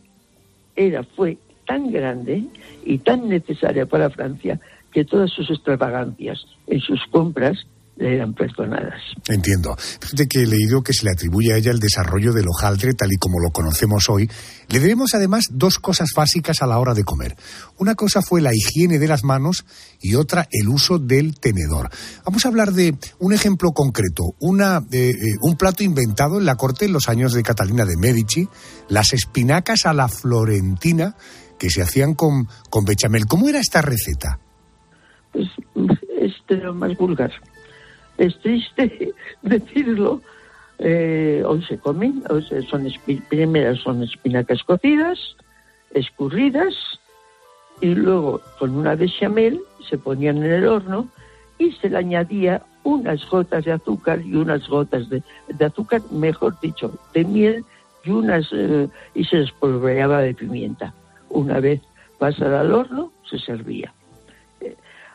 [0.77, 2.45] era, fue tan grande
[2.85, 4.61] y tan necesaria para Francia
[4.93, 7.67] que todas sus extravagancias en sus compras
[7.99, 9.01] eran perdonadas.
[9.29, 9.77] Entiendo.
[9.77, 13.13] Fíjate que he leído que se le atribuye a ella el desarrollo del hojaldre tal
[13.13, 14.29] y como lo conocemos hoy.
[14.69, 17.37] Le debemos además dos cosas básicas a la hora de comer.
[17.79, 19.65] Una cosa fue la higiene de las manos
[20.01, 21.89] y otra el uso del tenedor.
[22.25, 26.57] Vamos a hablar de un ejemplo concreto, una, eh, eh, un plato inventado en la
[26.57, 28.49] corte en los años de Catalina de Medici,
[28.89, 31.17] las espinacas a la florentina
[31.59, 33.27] que se hacían con, con bechamel.
[33.27, 34.41] ¿Cómo era esta receta?
[35.33, 35.47] Pues
[36.21, 37.31] este lo más vulgar
[38.19, 40.21] es triste decirlo,
[40.79, 42.23] eh, hoy se comen,
[42.69, 42.87] son
[43.29, 45.37] primeras son espinacas cocidas,
[45.93, 46.75] escurridas,
[47.81, 51.09] y luego con una bechamel se ponían en el horno
[51.59, 55.23] y se le añadía unas gotas de azúcar y unas gotas de,
[55.65, 57.65] azúcar, mejor dicho, de miel
[58.05, 60.95] y unas eh, y se espolvoreaba de pimienta.
[61.31, 61.81] Una vez
[62.19, 63.93] pasada al horno, se servía.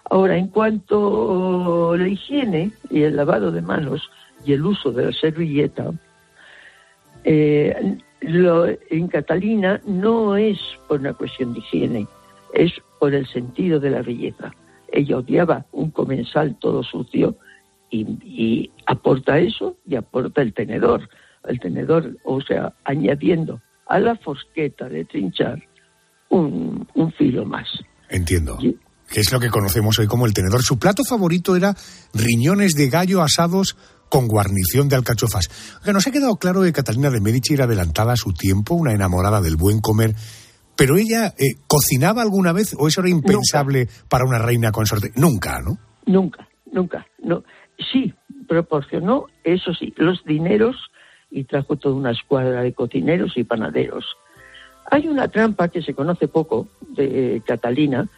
[0.10, 4.10] Ahora, en cuanto a la higiene y el lavado de manos
[4.44, 5.92] y el uso de la servilleta,
[7.24, 12.08] eh, en Catalina no es por una cuestión de higiene,
[12.54, 14.52] es por el sentido de la belleza.
[14.92, 17.36] Ella odiaba un comensal todo sucio
[17.92, 21.08] y, aporta eso y aporta el tenedor.
[21.48, 25.62] El tenedor, o sea, añadiendo a la fosqueta de trinchar
[26.30, 27.68] un, filo más.
[28.10, 28.58] Entiendo
[29.10, 30.62] que es lo que conocemos hoy como el tenedor.
[30.62, 31.76] Su plato favorito era
[32.14, 33.76] riñones de gallo asados
[34.10, 35.80] con guarnición de alcachofas.
[35.84, 38.94] Que nos ha quedado claro que Catalina de Medici era adelantada a su tiempo, una
[38.94, 40.16] enamorada del buen comer.
[40.76, 45.12] Pero ella, eh, ¿cocinaba alguna vez o eso era impensable para una reina consorte?
[45.16, 45.78] Nunca, ¿no?
[46.06, 47.06] Nunca, nunca.
[47.22, 47.44] No.
[47.92, 48.14] Sí,
[48.48, 50.76] proporcionó, eso sí, los dineros
[51.32, 54.06] y trajo toda una escuadra de cocineros y panaderos.
[54.90, 58.10] Hay una trampa que se conoce poco de Catalina,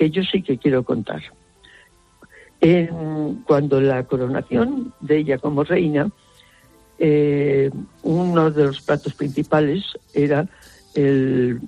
[0.00, 1.20] que yo sí que quiero contar.
[3.44, 6.10] cuando la coronación de ella como reina,
[6.98, 7.70] eh,
[8.02, 9.84] uno de los platos principales
[10.14, 10.48] era
[10.94, 11.60] el,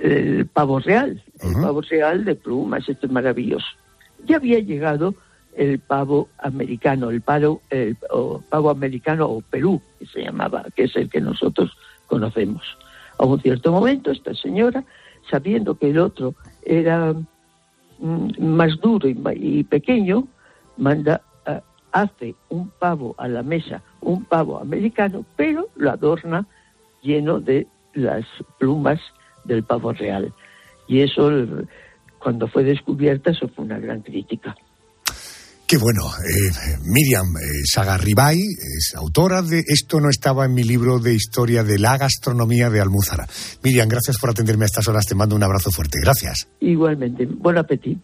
[0.00, 3.66] el pavo real, el pavo real de plumas, esto es maravilloso.
[4.26, 5.16] Ya había llegado
[5.56, 7.96] el pavo americano, el pavo, el,
[8.48, 12.62] pavo americano o Perú, que se llamaba, que es el que nosotros conocemos.
[13.18, 14.84] A un cierto momento, esta señora,
[15.28, 17.14] sabiendo que el otro era
[17.98, 20.26] mm, más duro y, pequeño,
[20.76, 21.22] manda,
[21.92, 26.46] hace un pavo a la mesa, un pavo americano, pero lo adorna
[27.02, 28.24] lleno de las
[28.58, 29.00] plumas
[29.44, 30.32] del pavo real.
[30.86, 31.30] Y eso,
[32.18, 34.56] cuando fue descubierta, eso fue una gran crítica.
[35.70, 36.02] Qué bueno.
[36.02, 41.62] Eh, Miriam eh, Sagarribay es autora de Esto no estaba en mi libro de historia
[41.62, 43.28] de la gastronomía de Almúzara.
[43.62, 45.06] Miriam, gracias por atenderme a estas horas.
[45.06, 46.00] Te mando un abrazo fuerte.
[46.02, 46.48] Gracias.
[46.58, 47.24] Igualmente.
[47.24, 48.00] Buen apetito.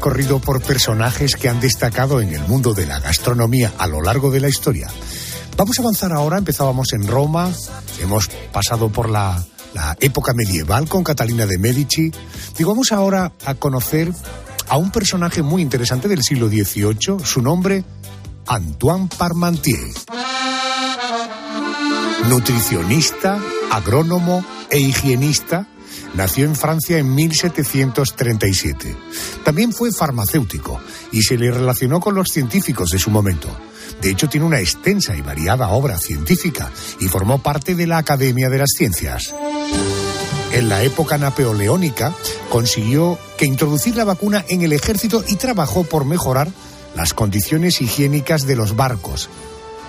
[0.00, 4.30] Recorrido por personajes que han destacado en el mundo de la gastronomía a lo largo
[4.30, 4.88] de la historia.
[5.58, 7.52] Vamos a avanzar ahora, empezábamos en Roma,
[8.00, 9.44] hemos pasado por la
[10.00, 12.10] época medieval con Catalina de Medici.
[12.60, 14.10] Vamos ahora a conocer
[14.70, 17.84] a un personaje muy interesante del siglo XVIII, su nombre,
[18.46, 19.86] Antoine Parmentier.
[22.26, 23.38] Nutricionista,
[23.70, 25.66] agrónomo e higienista,
[26.14, 29.09] nació en Francia en 1737.
[29.50, 33.48] También fue farmacéutico y se le relacionó con los científicos de su momento.
[34.00, 38.48] De hecho, tiene una extensa y variada obra científica y formó parte de la Academia
[38.48, 39.34] de las Ciencias
[40.52, 42.14] en la época napoleónica,
[42.48, 46.46] consiguió que introducir la vacuna en el ejército y trabajó por mejorar
[46.94, 49.30] las condiciones higiénicas de los barcos.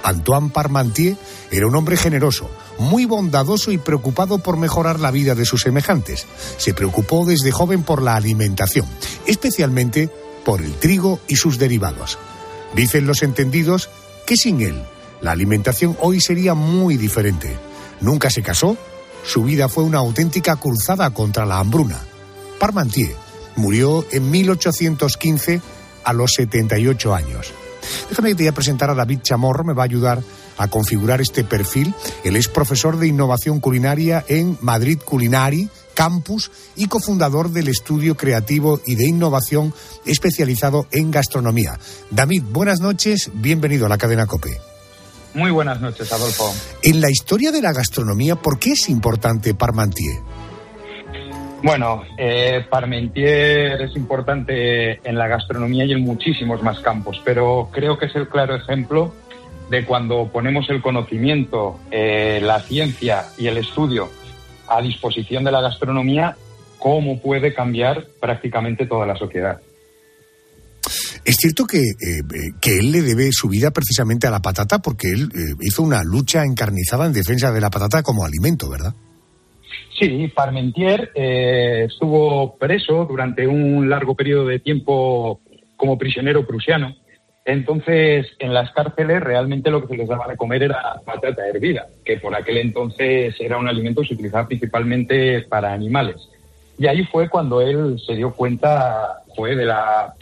[0.03, 1.17] Antoine Parmentier
[1.51, 6.25] era un hombre generoso, muy bondadoso y preocupado por mejorar la vida de sus semejantes.
[6.57, 8.85] Se preocupó desde joven por la alimentación,
[9.25, 10.09] especialmente
[10.43, 12.17] por el trigo y sus derivados.
[12.75, 13.89] Dicen los entendidos
[14.25, 14.81] que sin él
[15.21, 17.55] la alimentación hoy sería muy diferente.
[17.99, 18.77] Nunca se casó
[19.23, 21.99] su vida fue una auténtica cruzada contra la hambruna.
[22.59, 23.15] Parmentier
[23.55, 25.61] murió en 1815
[26.03, 27.53] a los 78 años.
[28.09, 30.21] Déjame que te voy a presentar a David Chamorro, me va a ayudar
[30.57, 31.93] a configurar este perfil.
[32.23, 38.81] Él es profesor de innovación culinaria en Madrid Culinari Campus y cofundador del estudio creativo
[38.85, 39.73] y de innovación
[40.05, 41.77] especializado en gastronomía.
[42.09, 44.59] David, buenas noches, bienvenido a la cadena COPE.
[45.33, 46.53] Muy buenas noches, Adolfo.
[46.81, 50.21] En la historia de la gastronomía, ¿por qué es importante Parmentier?
[51.63, 57.97] Bueno, eh, Parmentier es importante en la gastronomía y en muchísimos más campos, pero creo
[57.97, 59.13] que es el claro ejemplo
[59.69, 64.09] de cuando ponemos el conocimiento, eh, la ciencia y el estudio
[64.67, 66.35] a disposición de la gastronomía,
[66.79, 69.61] cómo puede cambiar prácticamente toda la sociedad.
[71.23, 72.23] Es cierto que, eh,
[72.59, 76.01] que él le debe su vida precisamente a la patata porque él eh, hizo una
[76.03, 78.95] lucha encarnizada en defensa de la patata como alimento, ¿verdad?
[79.99, 85.39] Sí, Parmentier eh, estuvo preso durante un largo periodo de tiempo
[85.75, 86.95] como prisionero prusiano.
[87.43, 91.87] Entonces, en las cárceles realmente lo que se les daba de comer era patata hervida,
[92.05, 96.29] que por aquel entonces era un alimento que se utilizaba principalmente para animales.
[96.77, 100.13] Y ahí fue cuando él se dio cuenta fue de la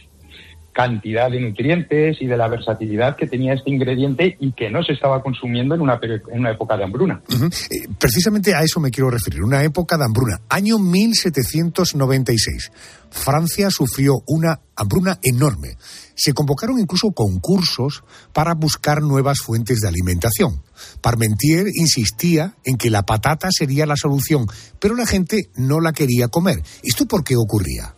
[0.74, 4.94] cantidad de nutrientes y de la versatilidad que tenía este ingrediente y que no se
[4.94, 7.22] estaba consumiendo en una, en una época de hambruna.
[7.30, 10.42] Eh, precisamente a eso me quiero referir, una época de hambruna.
[10.50, 12.72] Año 1796.
[13.12, 15.78] Francia sufrió una hambruna enorme.
[16.16, 18.04] Se convocaron incluso concursos
[18.34, 20.62] para buscar nuevas fuentes de alimentación.
[21.02, 24.46] Parmentier insistía en que la patata sería la solución,
[24.80, 26.62] pero la gente no la quería comer.
[26.84, 27.96] ¿Esto por qué ocurría?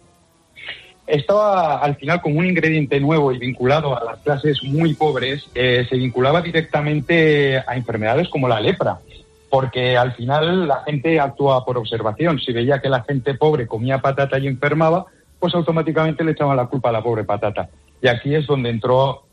[1.11, 5.85] Estaba al final como un ingrediente nuevo y vinculado a las clases muy pobres, eh,
[5.89, 8.99] se vinculaba directamente a enfermedades como la lepra,
[9.49, 12.39] porque al final la gente actúa por observación.
[12.39, 15.05] Si veía que la gente pobre comía patata y enfermaba,
[15.37, 17.67] pues automáticamente le echaban la culpa a la pobre patata.
[18.01, 19.23] Y aquí es donde entró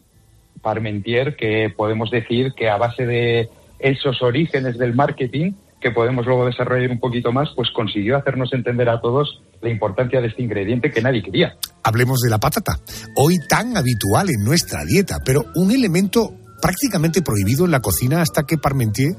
[0.60, 6.46] Parmentier, que podemos decir que a base de esos orígenes del marketing, que podemos luego
[6.46, 10.90] desarrollar un poquito más, pues consiguió hacernos entender a todos la importancia de este ingrediente
[10.90, 11.56] que nadie quería.
[11.82, 12.72] Hablemos de la patata,
[13.16, 18.42] hoy tan habitual en nuestra dieta, pero un elemento prácticamente prohibido en la cocina hasta
[18.42, 19.14] que Parmentier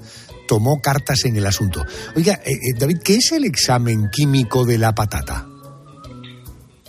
[0.48, 1.86] tomó cartas en el asunto.
[2.16, 5.46] Oiga, eh, eh, David, ¿qué es el examen químico de la patata?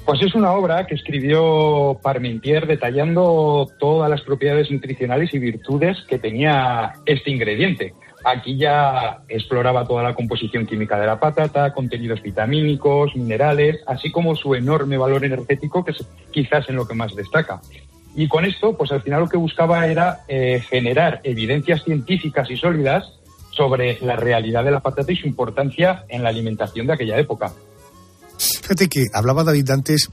[0.04, 6.18] Pues es una obra que escribió Parmentier detallando todas las propiedades nutricionales y virtudes que
[6.18, 7.94] tenía este ingrediente.
[8.24, 14.34] Aquí ya exploraba toda la composición química de la patata, contenidos vitamínicos, minerales, así como
[14.34, 17.60] su enorme valor energético, que es quizás en lo que más destaca.
[18.14, 22.56] Y con esto, pues al final lo que buscaba era eh, generar evidencias científicas y
[22.56, 23.20] sólidas
[23.52, 27.52] sobre la realidad de la patata y su importancia en la alimentación de aquella época.
[28.38, 30.10] Fíjate que hablaba David antes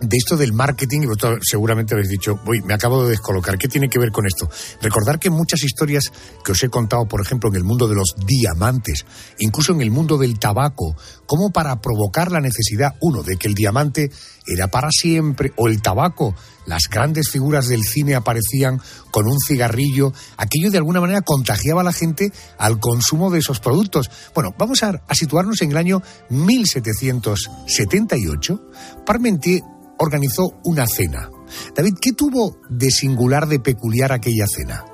[0.00, 3.68] de esto del marketing, y vosotros seguramente habéis dicho, voy, me acabo de descolocar, ¿qué
[3.68, 4.48] tiene que ver con esto?
[4.82, 6.12] Recordar que muchas historias
[6.44, 9.06] que os he contado, por ejemplo, en el mundo de los diamantes,
[9.38, 13.54] incluso en el mundo del tabaco, como para provocar la necesidad, uno, de que el
[13.54, 14.10] diamante
[14.46, 16.34] era para siempre, o el tabaco,
[16.66, 18.80] las grandes figuras del cine aparecían
[19.10, 23.60] con un cigarrillo, aquello de alguna manera contagiaba a la gente al consumo de esos
[23.60, 24.10] productos.
[24.34, 28.60] Bueno, vamos a, a situarnos en el año 1778.
[29.06, 29.62] Parmentier
[29.98, 31.28] organizó una cena.
[31.74, 34.84] David, ¿qué tuvo de singular, de peculiar aquella cena?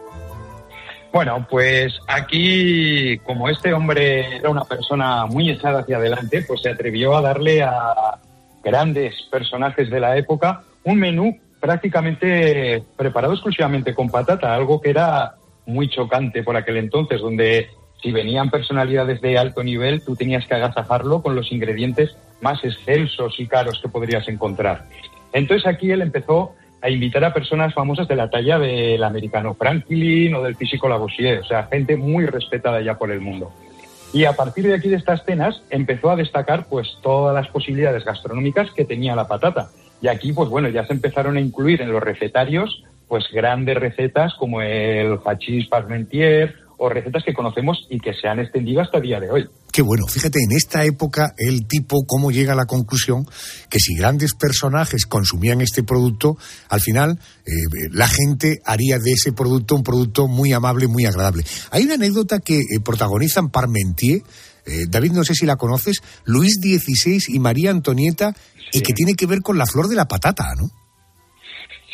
[1.12, 6.70] Bueno, pues aquí, como este hombre era una persona muy echada hacia adelante, pues se
[6.70, 8.18] atrevió a darle a
[8.64, 15.34] grandes personajes de la época un menú prácticamente preparado exclusivamente con patata, algo que era
[15.66, 17.68] muy chocante por aquel entonces, donde
[18.02, 23.38] si venían personalidades de alto nivel, tú tenías que agasajarlo con los ingredientes más excelsos
[23.38, 24.84] y caros que podrías encontrar.
[25.32, 30.34] Entonces aquí él empezó a invitar a personas famosas de la talla del americano Franklin
[30.34, 33.52] o del físico Lavoisier, o sea, gente muy respetada ya por el mundo.
[34.12, 38.04] Y a partir de aquí de estas cenas empezó a destacar pues todas las posibilidades
[38.04, 39.70] gastronómicas que tenía la patata.
[40.02, 44.34] Y aquí pues bueno, ya se empezaron a incluir en los recetarios pues grandes recetas
[44.34, 49.04] como el hachís parmentier o recetas que conocemos y que se han extendido hasta el
[49.04, 49.48] día de hoy.
[49.72, 53.24] Qué bueno, fíjate, en esta época el tipo cómo llega a la conclusión
[53.70, 56.36] que si grandes personajes consumían este producto,
[56.68, 57.50] al final eh,
[57.90, 61.44] la gente haría de ese producto un producto muy amable, muy agradable.
[61.70, 64.20] Hay una anécdota que eh, protagonizan Parmentier,
[64.66, 68.34] eh, David, no sé si la conoces, Luis XVI y María Antonieta,
[68.74, 70.70] y que tiene que ver con la flor de la patata, ¿no?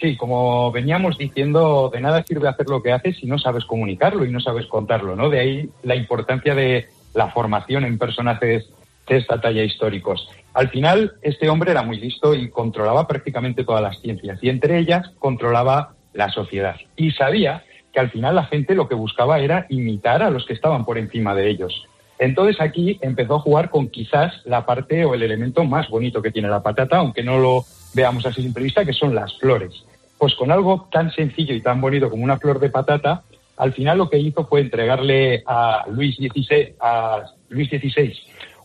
[0.00, 4.24] Sí, como veníamos diciendo, de nada sirve hacer lo que haces si no sabes comunicarlo
[4.24, 5.28] y no sabes contarlo, ¿no?
[5.28, 8.68] De ahí la importancia de la formación en personajes
[9.06, 10.28] de esta talla históricos.
[10.54, 14.78] Al final, este hombre era muy listo y controlaba prácticamente todas las ciencias y entre
[14.78, 16.76] ellas controlaba la sociedad.
[16.96, 20.52] Y sabía que al final la gente lo que buscaba era imitar a los que
[20.52, 21.86] estaban por encima de ellos.
[22.18, 26.32] Entonces aquí empezó a jugar con quizás la parte o el elemento más bonito que
[26.32, 29.84] tiene la patata, aunque no lo veamos así simple vista, que son las flores.
[30.18, 33.22] Pues con algo tan sencillo y tan bonito como una flor de patata,
[33.58, 38.14] al final lo que hizo fue entregarle a Luis XVI, a Luis XVI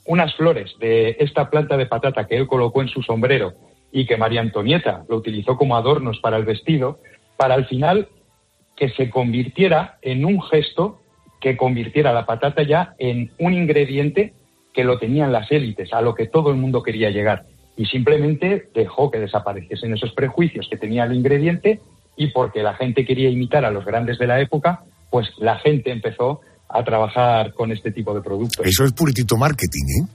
[0.05, 3.53] unas flores de esta planta de patata que él colocó en su sombrero
[3.91, 6.99] y que María Antonieta lo utilizó como adornos para el vestido,
[7.37, 8.09] para al final
[8.75, 11.01] que se convirtiera en un gesto
[11.39, 14.33] que convirtiera la patata ya en un ingrediente
[14.73, 17.45] que lo tenían las élites, a lo que todo el mundo quería llegar.
[17.77, 21.79] Y simplemente dejó que desapareciesen esos prejuicios que tenía el ingrediente
[22.15, 25.91] y porque la gente quería imitar a los grandes de la época, pues la gente
[25.91, 28.65] empezó a trabajar con este tipo de productos.
[28.65, 30.07] Eso es puritito marketing, ¿eh?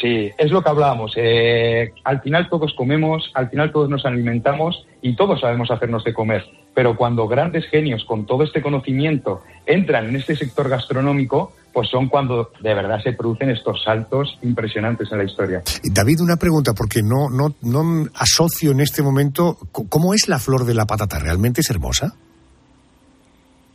[0.00, 1.12] Sí, es lo que hablábamos.
[1.16, 6.14] Eh, al final todos comemos, al final todos nos alimentamos y todos sabemos hacernos de
[6.14, 6.44] comer.
[6.74, 12.08] Pero cuando grandes genios con todo este conocimiento entran en este sector gastronómico, pues son
[12.08, 15.62] cuando de verdad se producen estos saltos impresionantes en la historia.
[15.82, 20.64] David, una pregunta, porque no, no, no asocio en este momento, ¿cómo es la flor
[20.64, 21.18] de la patata?
[21.18, 22.14] ¿Realmente es hermosa?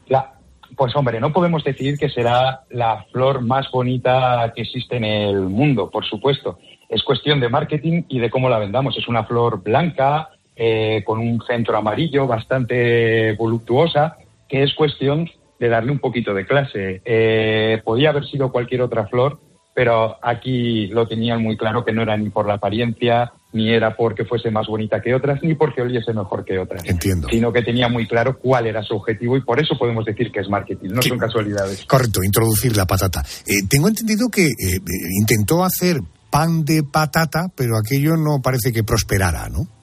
[0.07, 0.33] La,
[0.75, 5.41] pues hombre, no podemos decir que será la flor más bonita que existe en el
[5.41, 6.59] mundo, por supuesto.
[6.89, 8.95] Es cuestión de marketing y de cómo la vendamos.
[8.97, 14.17] Es una flor blanca, eh, con un centro amarillo, bastante voluptuosa,
[14.49, 15.29] que es cuestión
[15.59, 17.01] de darle un poquito de clase.
[17.05, 19.39] Eh, podía haber sido cualquier otra flor,
[19.73, 23.95] pero aquí lo tenían muy claro que no era ni por la apariencia, ni era
[23.95, 26.83] porque fuese más bonita que otras, ni porque oliese mejor que otras.
[26.85, 27.27] Entiendo.
[27.29, 30.39] Sino que tenía muy claro cuál era su objetivo y por eso podemos decir que
[30.39, 31.85] es marketing, no son casualidades.
[31.85, 33.23] Correcto, introducir la patata.
[33.45, 34.81] Eh, tengo entendido que eh,
[35.19, 35.97] intentó hacer
[36.29, 39.76] pan de patata, pero aquello no parece que prosperara, ¿no?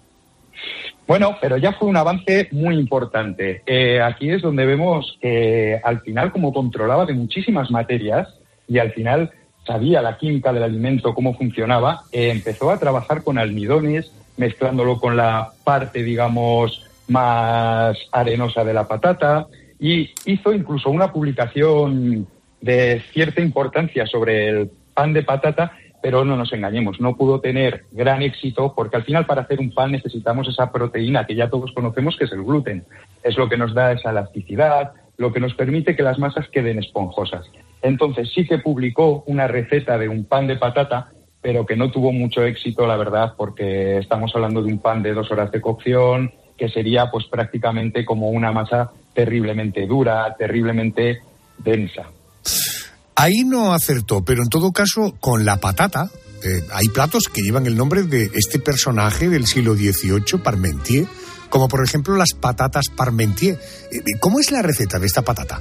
[1.07, 3.63] Bueno, pero ya fue un avance muy importante.
[3.67, 8.29] Eh, aquí es donde vemos que al final, como controlaba de muchísimas materias
[8.67, 9.31] y al final
[9.67, 15.17] sabía la química del alimento, cómo funcionaba, eh, empezó a trabajar con almidones, mezclándolo con
[15.17, 19.47] la parte, digamos, más arenosa de la patata
[19.79, 22.27] y hizo incluso una publicación
[22.61, 25.73] de cierta importancia sobre el pan de patata
[26.05, 29.73] pero no nos engañemos, no pudo tener gran éxito porque al final para hacer un
[29.73, 32.85] pan necesitamos esa proteína que ya todos conocemos que es el gluten.
[33.23, 36.79] Es lo que nos da esa elasticidad, lo que nos permite que las masas queden
[36.79, 37.47] esponjosas.
[37.81, 41.09] Entonces sí que publicó una receta de un pan de patata,
[41.41, 45.15] pero que no tuvo mucho éxito, la verdad, porque estamos hablando de un pan de
[45.15, 51.21] dos horas de cocción, que sería pues prácticamente como una masa terriblemente dura, terriblemente
[51.57, 52.11] densa.
[53.17, 56.11] Ahí no acertó, pero en todo caso, con la patata,
[56.43, 61.07] eh, hay platos que llevan el nombre de este personaje del siglo XVIII, Parmentier,
[61.49, 63.55] como por ejemplo las patatas Parmentier.
[63.91, 65.61] Eh, eh, ¿Cómo es la receta de esta patata?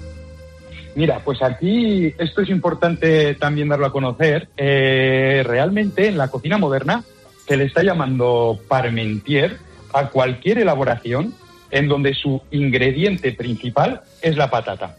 [0.95, 4.49] Mira, pues aquí esto es importante también darlo a conocer.
[4.57, 7.03] realmente en la cocina moderna
[7.47, 9.57] se le está llamando Parmentier
[9.93, 11.33] a cualquier elaboración
[11.71, 14.97] en donde su ingrediente principal es la patata.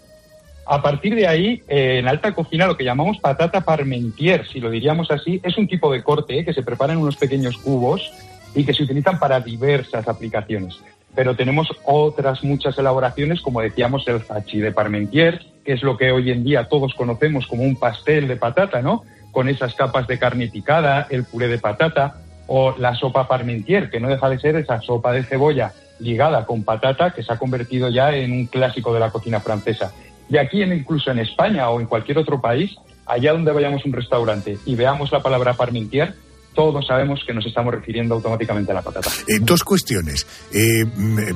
[0.66, 4.70] A partir de ahí, eh, en alta cocina, lo que llamamos patata parmentier, si lo
[4.70, 8.10] diríamos así, es un tipo de corte que se prepara en unos pequeños cubos
[8.54, 10.78] y que se utilizan para diversas aplicaciones.
[11.14, 16.12] Pero tenemos otras muchas elaboraciones, como decíamos, el hachi de parmentier, que es lo que
[16.12, 19.02] hoy en día todos conocemos como un pastel de patata, ¿no?
[19.32, 24.00] Con esas capas de carne picada, el puré de patata, o la sopa parmentier, que
[24.00, 27.88] no deja de ser esa sopa de cebolla ligada con patata que se ha convertido
[27.88, 29.92] ya en un clásico de la cocina francesa.
[30.28, 32.74] Y aquí, incluso en España o en cualquier otro país,
[33.06, 36.14] allá donde vayamos a un restaurante y veamos la palabra parmentier,
[36.54, 39.10] todos sabemos que nos estamos refiriendo automáticamente a la patata.
[39.28, 40.26] Eh, dos cuestiones.
[40.52, 41.34] Eh, mm, eh,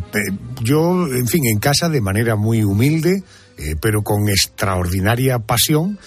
[0.63, 3.23] yo, en fin, en casa de manera muy humilde,
[3.81, 5.99] pero con extraordinaria pasión,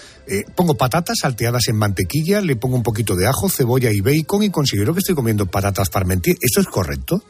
[0.56, 4.48] pongo patatas salteadas en mantequilla, le pongo un poquito de ajo, cebolla y bacon y
[4.48, 6.34] considero que estoy comiendo patatas parmentier.
[6.40, 7.22] ¿Esto es correcto?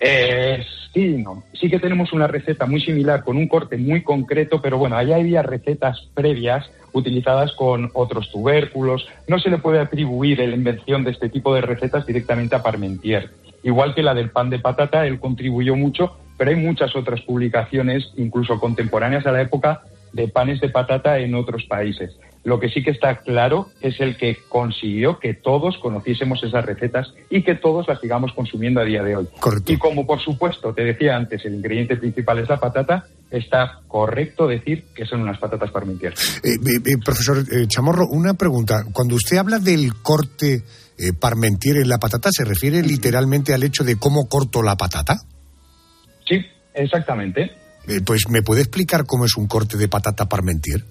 [0.00, 1.42] Sí, no.
[1.52, 5.16] Sí que tenemos una receta muy similar con un corte muy concreto, pero bueno, allá
[5.16, 9.06] había recetas previas utilizadas con otros tubérculos.
[9.28, 13.30] No se le puede atribuir la invención de este tipo de recetas directamente a Parmentier.
[13.62, 18.12] Igual que la del pan de patata, él contribuyó mucho, pero hay muchas otras publicaciones,
[18.16, 19.82] incluso contemporáneas a la época,
[20.12, 22.16] de panes de patata en otros países.
[22.46, 27.12] Lo que sí que está claro es el que consiguió que todos conociésemos esas recetas
[27.28, 29.28] y que todos las sigamos consumiendo a día de hoy.
[29.66, 34.46] Y como por supuesto te decía antes, el ingrediente principal es la patata, está correcto
[34.46, 36.14] decir que son unas patatas parmentier.
[36.44, 38.84] Eh, eh, eh, profesor Chamorro, una pregunta.
[38.92, 40.62] Cuando usted habla del corte
[41.18, 45.16] parmentier en la patata, ¿se refiere literalmente al hecho de cómo corto la patata?
[46.28, 47.50] Sí, exactamente.
[48.04, 50.84] pues, ¿me puede explicar cómo es un corte de patata parmentier?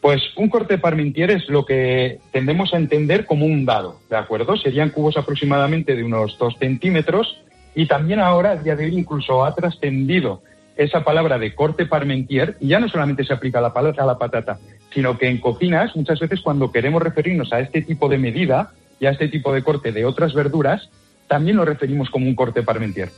[0.00, 4.56] Pues un corte parmentier es lo que tendemos a entender como un dado, ¿de acuerdo?
[4.56, 7.40] Serían cubos aproximadamente de unos dos centímetros
[7.74, 10.42] y también ahora, a día de hoy, incluso ha trascendido
[10.76, 14.18] esa palabra de corte parmentier y ya no solamente se aplica a la, a la
[14.18, 14.58] patata,
[14.94, 19.06] sino que en cocinas muchas veces cuando queremos referirnos a este tipo de medida y
[19.06, 20.88] a este tipo de corte de otras verduras,
[21.26, 23.10] también lo referimos como un corte parmentier.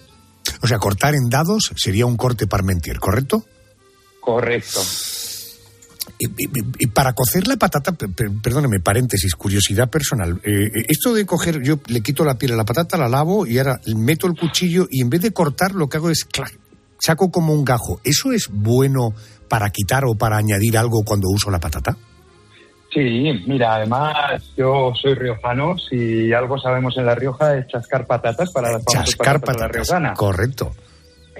[0.63, 3.45] O sea, cortar en dados sería un corte parmentier, ¿correcto?
[4.21, 4.81] Correcto.
[6.19, 10.41] Y, para cocer la patata, perdóneme, paréntesis, curiosidad personal.
[10.45, 13.47] Eh, eh, esto de coger, yo le quito la piel a la patata, la lavo
[13.47, 16.27] y ahora meto el cuchillo y en vez de cortar lo que hago es
[16.99, 18.01] saco como un gajo.
[18.05, 19.15] ¿Eso es bueno
[19.49, 21.97] para quitar o para añadir algo cuando uso la patata?
[22.93, 23.01] Sí,
[23.47, 24.15] mira, además
[24.57, 29.41] yo soy riojano, si algo sabemos en La Rioja es chascar patatas para las chascar
[29.41, 30.15] patatas, la riojana.
[30.15, 30.73] Correcto.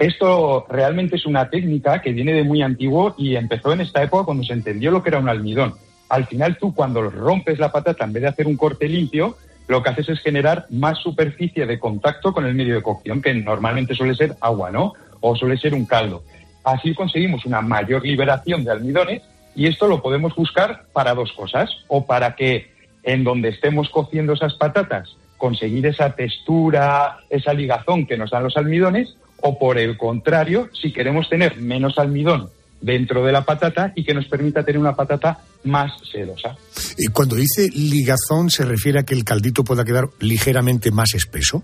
[0.01, 4.25] Esto realmente es una técnica que viene de muy antiguo y empezó en esta época
[4.25, 5.75] cuando se entendió lo que era un almidón.
[6.09, 9.37] Al final tú cuando rompes la patata, en vez de hacer un corte limpio,
[9.69, 13.35] lo que haces es generar más superficie de contacto con el medio de cocción, que
[13.35, 14.95] normalmente suele ser agua, ¿no?
[15.21, 16.25] O suele ser un caldo.
[16.65, 19.21] Así conseguimos una mayor liberación de almidones
[19.55, 21.69] y esto lo podemos buscar para dos cosas.
[21.89, 22.73] O para que
[23.03, 28.57] en donde estemos cociendo esas patatas conseguir esa textura, esa ligazón que nos dan los
[28.57, 34.05] almidones, o por el contrario, si queremos tener menos almidón dentro de la patata y
[34.05, 36.57] que nos permita tener una patata más sedosa.
[36.97, 41.63] Y cuando dice ligazón, ¿se refiere a que el caldito pueda quedar ligeramente más espeso?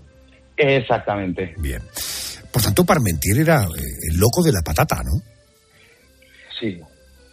[0.55, 1.55] Exactamente.
[1.57, 1.81] Bien.
[2.51, 5.21] Por tanto, Parmentier era eh, el loco de la patata, ¿no?
[6.59, 6.79] Sí,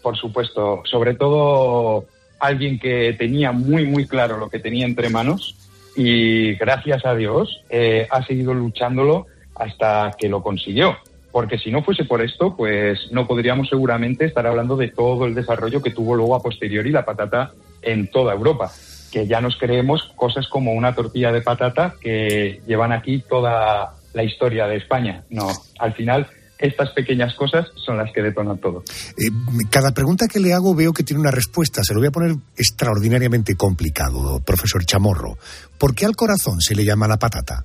[0.03, 0.83] por supuesto.
[0.85, 2.07] Sobre todo
[2.39, 5.57] alguien que tenía muy, muy claro lo que tenía entre manos
[5.97, 10.97] y gracias a Dios eh, ha seguido luchándolo hasta que lo consiguió.
[11.33, 15.35] Porque si no fuese por esto, pues no podríamos seguramente estar hablando de todo el
[15.35, 17.53] desarrollo que tuvo luego a posteriori la patata
[17.83, 18.71] en toda Europa.
[19.11, 24.23] Que ya nos creemos cosas como una tortilla de patata que llevan aquí toda la
[24.23, 25.25] historia de España.
[25.29, 25.49] No,
[25.81, 26.29] al final
[26.59, 28.85] estas pequeñas cosas son las que detonan todo.
[29.19, 29.29] Eh,
[29.71, 31.83] cada pregunta que le hago veo que tiene una respuesta.
[31.83, 35.37] Se lo voy a poner extraordinariamente complicado, profesor Chamorro.
[35.79, 37.65] ¿Por qué al corazón se le llama la patata?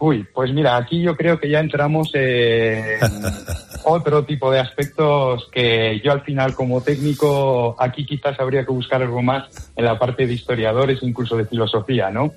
[0.00, 2.98] Uy, pues mira, aquí yo creo que ya entramos en
[3.84, 9.02] otro tipo de aspectos que yo al final como técnico aquí quizás habría que buscar
[9.02, 12.32] algo más en la parte de historiadores, incluso de filosofía, ¿no?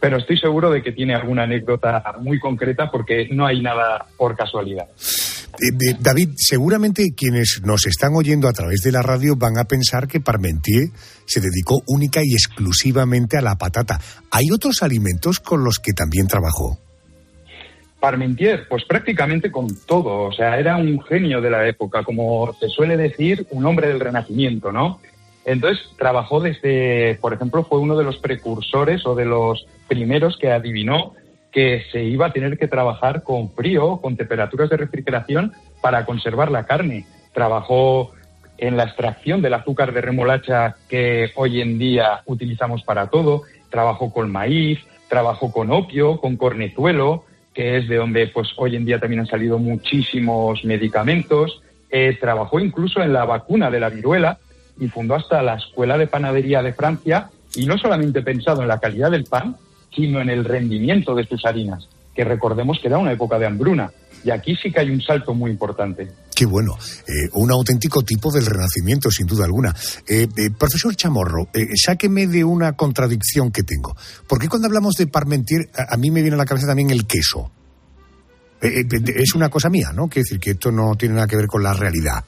[0.00, 4.36] Pero estoy seguro de que tiene alguna anécdota muy concreta porque no hay nada por
[4.36, 4.88] casualidad.
[4.90, 10.08] Eh, David, seguramente quienes nos están oyendo a través de la radio van a pensar
[10.08, 10.88] que Parmentier
[11.26, 14.00] se dedicó única y exclusivamente a la patata.
[14.32, 16.83] ¿Hay otros alimentos con los que también trabajó?
[18.04, 22.68] Parmentier, pues prácticamente con todo, o sea, era un genio de la época, como se
[22.68, 25.00] suele decir, un hombre del Renacimiento, ¿no?
[25.46, 30.52] Entonces trabajó desde, por ejemplo, fue uno de los precursores o de los primeros que
[30.52, 31.14] adivinó
[31.50, 36.50] que se iba a tener que trabajar con frío, con temperaturas de refrigeración para conservar
[36.50, 37.06] la carne.
[37.32, 38.12] Trabajó
[38.58, 44.12] en la extracción del azúcar de remolacha que hoy en día utilizamos para todo, trabajó
[44.12, 44.78] con maíz,
[45.08, 47.24] trabajó con opio, con cornezuelo,
[47.54, 51.62] que es de donde pues hoy en día también han salido muchísimos medicamentos.
[51.88, 54.38] Eh, trabajó incluso en la vacuna de la viruela
[54.78, 58.80] y fundó hasta la Escuela de Panadería de Francia y no solamente pensado en la
[58.80, 59.56] calidad del pan,
[59.94, 63.92] sino en el rendimiento de sus harinas, que recordemos que era una época de hambruna.
[64.24, 66.08] Y aquí sí que hay un salto muy importante.
[66.34, 69.74] Qué bueno, eh, un auténtico tipo del renacimiento, sin duda alguna.
[70.08, 73.94] Eh, eh, profesor Chamorro, sáqueme de una contradicción que tengo.
[74.26, 77.06] ¿Por qué cuando hablamos de Parmentier, a, mí me viene a la cabeza también el
[77.06, 77.50] queso?
[78.60, 80.08] es una cosa mía, ¿no?
[80.08, 82.24] Quiere decir que esto no tiene nada que ver con la realidad.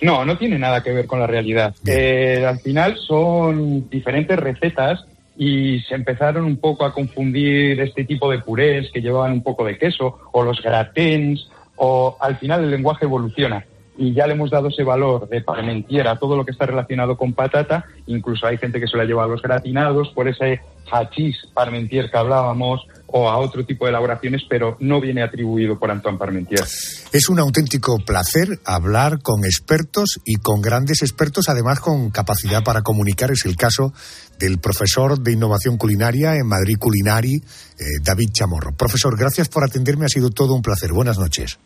[0.00, 1.72] No, no tiene nada que ver con la realidad.
[1.86, 4.98] al final son diferentes recetas
[5.36, 9.64] y se empezaron un poco a confundir este tipo de purés que llevaban un poco
[9.64, 13.64] de queso o los gratins o al final el lenguaje evoluciona.
[13.96, 17.16] Y ya le hemos dado ese valor de parmentier a todo lo que está relacionado
[17.16, 20.60] con patata, incluso hay gente que se la lleva a los gratinados por ese
[20.90, 25.90] hachís parmentier que hablábamos o a otro tipo de elaboraciones, pero no viene atribuido por
[25.90, 26.64] Antoine Parmentier.
[27.12, 32.82] Es un auténtico placer hablar con expertos y con grandes expertos, además con capacidad para
[32.82, 33.30] comunicar.
[33.30, 33.92] Es el caso
[34.38, 38.72] del profesor de innovación culinaria en Madrid Culinari, eh, David Chamorro.
[38.72, 40.92] Profesor, gracias por atenderme, ha sido todo un placer.
[40.92, 41.58] Buenas noches.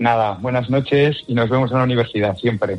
[0.00, 2.78] Nada, buenas noches y nos vemos en la universidad siempre.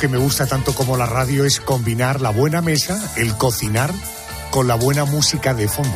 [0.00, 3.92] Que me gusta tanto como la radio es combinar la buena mesa, el cocinar,
[4.50, 5.94] con la buena música de fondo.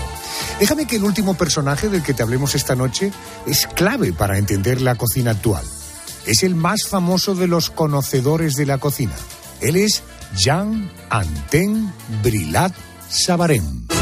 [0.60, 3.10] Déjame que el último personaje del que te hablemos esta noche
[3.46, 5.64] es clave para entender la cocina actual.
[6.26, 9.14] Es el más famoso de los conocedores de la cocina.
[9.62, 10.02] Él es
[10.36, 11.90] Jean Anten
[12.22, 12.74] Brilat
[13.08, 13.93] Sabarén.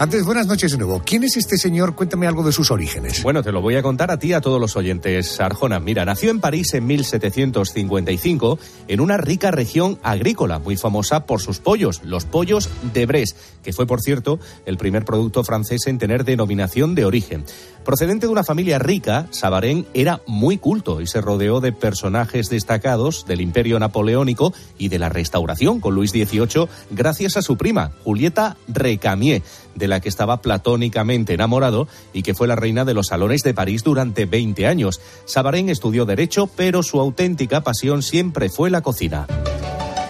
[0.00, 1.02] Antes, buenas noches de nuevo.
[1.04, 1.94] ¿Quién es este señor?
[1.94, 3.22] Cuéntame algo de sus orígenes.
[3.22, 5.38] Bueno, te lo voy a contar a ti y a todos los oyentes.
[5.40, 11.42] Arjona, mira, nació en París en 1755 en una rica región agrícola, muy famosa por
[11.42, 15.98] sus pollos, los pollos de Brest, que fue, por cierto, el primer producto francés en
[15.98, 17.44] tener denominación de origen.
[17.90, 23.26] Procedente de una familia rica, Sabarén era muy culto y se rodeó de personajes destacados
[23.26, 28.56] del Imperio Napoleónico y de la Restauración con Luis XVIII gracias a su prima, Julieta
[28.68, 29.42] Recamier,
[29.74, 33.54] de la que estaba platónicamente enamorado y que fue la reina de los salones de
[33.54, 35.00] París durante 20 años.
[35.24, 39.26] Sabarén estudió Derecho, pero su auténtica pasión siempre fue la cocina.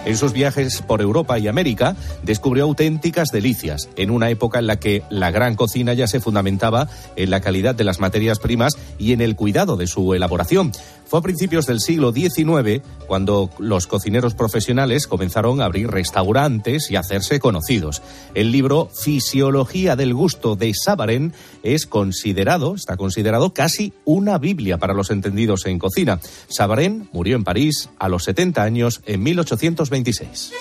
[0.03, 4.79] En sus viajes por Europa y América descubrió auténticas delicias, en una época en la
[4.79, 9.13] que la gran cocina ya se fundamentaba en la calidad de las materias primas y
[9.13, 10.71] en el cuidado de su elaboración.
[11.11, 16.95] Fue a principios del siglo XIX cuando los cocineros profesionales comenzaron a abrir restaurantes y
[16.95, 18.01] hacerse conocidos.
[18.33, 21.33] El libro Fisiología del gusto de Sabarén
[21.63, 26.21] es considerado, está considerado casi una Biblia para los entendidos en cocina.
[26.47, 30.53] Sabarén murió en París a los 70 años en 1826.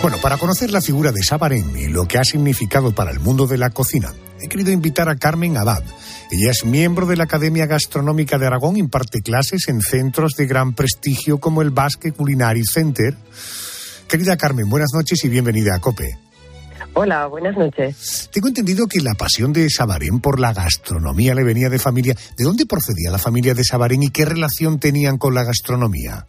[0.00, 3.48] Bueno, para conocer la figura de Sabarén y lo que ha significado para el mundo
[3.48, 4.12] de la cocina,
[4.42, 5.82] he querido invitar a Carmen Abad.
[6.30, 10.74] Ella es miembro de la Academia Gastronómica de Aragón, imparte clases en centros de gran
[10.74, 13.14] prestigio como el Basque Culinary Center.
[14.08, 16.18] Querida Carmen, buenas noches y bienvenida a COPE.
[16.94, 18.28] Hola, buenas noches.
[18.32, 22.14] Tengo entendido que la pasión de Sabarén por la gastronomía le venía de familia.
[22.36, 26.26] ¿De dónde procedía la familia de Sabarén y qué relación tenían con la gastronomía?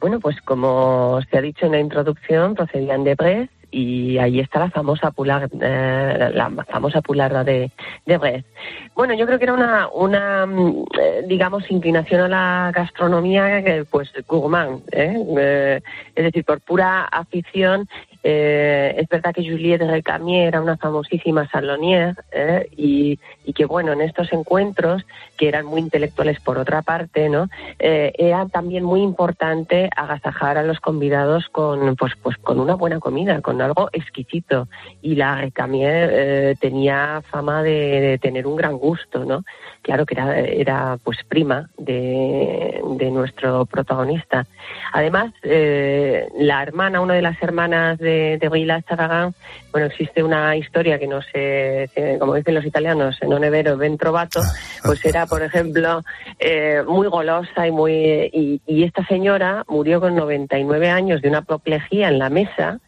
[0.00, 4.58] Bueno, pues como se ha dicho en la introducción, procedían de Brest y ahí está
[4.58, 7.70] la famosa pular, eh, la famosa pularda de,
[8.06, 8.46] de Brest.
[8.94, 14.12] Bueno, yo creo que era una, una mm, eh, digamos, inclinación a la gastronomía, pues,
[14.26, 15.80] gourmand, ¿eh?
[16.14, 17.88] es decir, por pura afición
[18.22, 22.68] eh, es verdad que Juliette Recamier era una famosísima salonier ¿eh?
[22.76, 23.18] y,
[23.54, 25.04] que, bueno, en estos encuentros,
[25.36, 27.48] que eran muy intelectuales por otra parte, ¿no?
[27.80, 33.00] Eh, era también muy importante agasajar a los convidados con, pues, pues, con una buena
[33.00, 34.68] comida, con algo exquisito.
[35.02, 39.44] Y la Recamier tenía fama de, tener un gran gusto, ¿no?
[39.82, 44.46] Claro que era, era pues prima de, de nuestro protagonista.
[44.92, 49.34] Además, la hermana, una de las hermanas de de, de Zaragan,
[49.72, 54.40] bueno, existe una historia que no sé, como dicen los italianos, en onevero ben trovato,
[54.84, 56.02] pues era, por ejemplo,
[56.38, 57.92] eh, muy golosa y muy...
[58.32, 62.80] Y, y esta señora murió con 99 años de una apoplejía en la mesa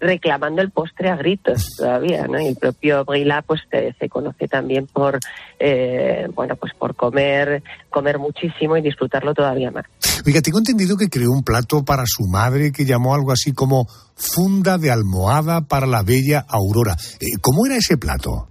[0.00, 2.40] reclamando el postre a gritos todavía, ¿no?
[2.40, 5.18] Y el propio Brila pues se conoce también por,
[5.58, 9.84] eh, bueno, pues por comer, comer muchísimo y disfrutarlo todavía más.
[10.26, 13.86] Oiga, tengo entendido que creó un plato para su madre que llamó algo así como
[14.14, 16.96] funda de almohada para la bella Aurora.
[17.20, 18.48] Eh, ¿Cómo era ese plato?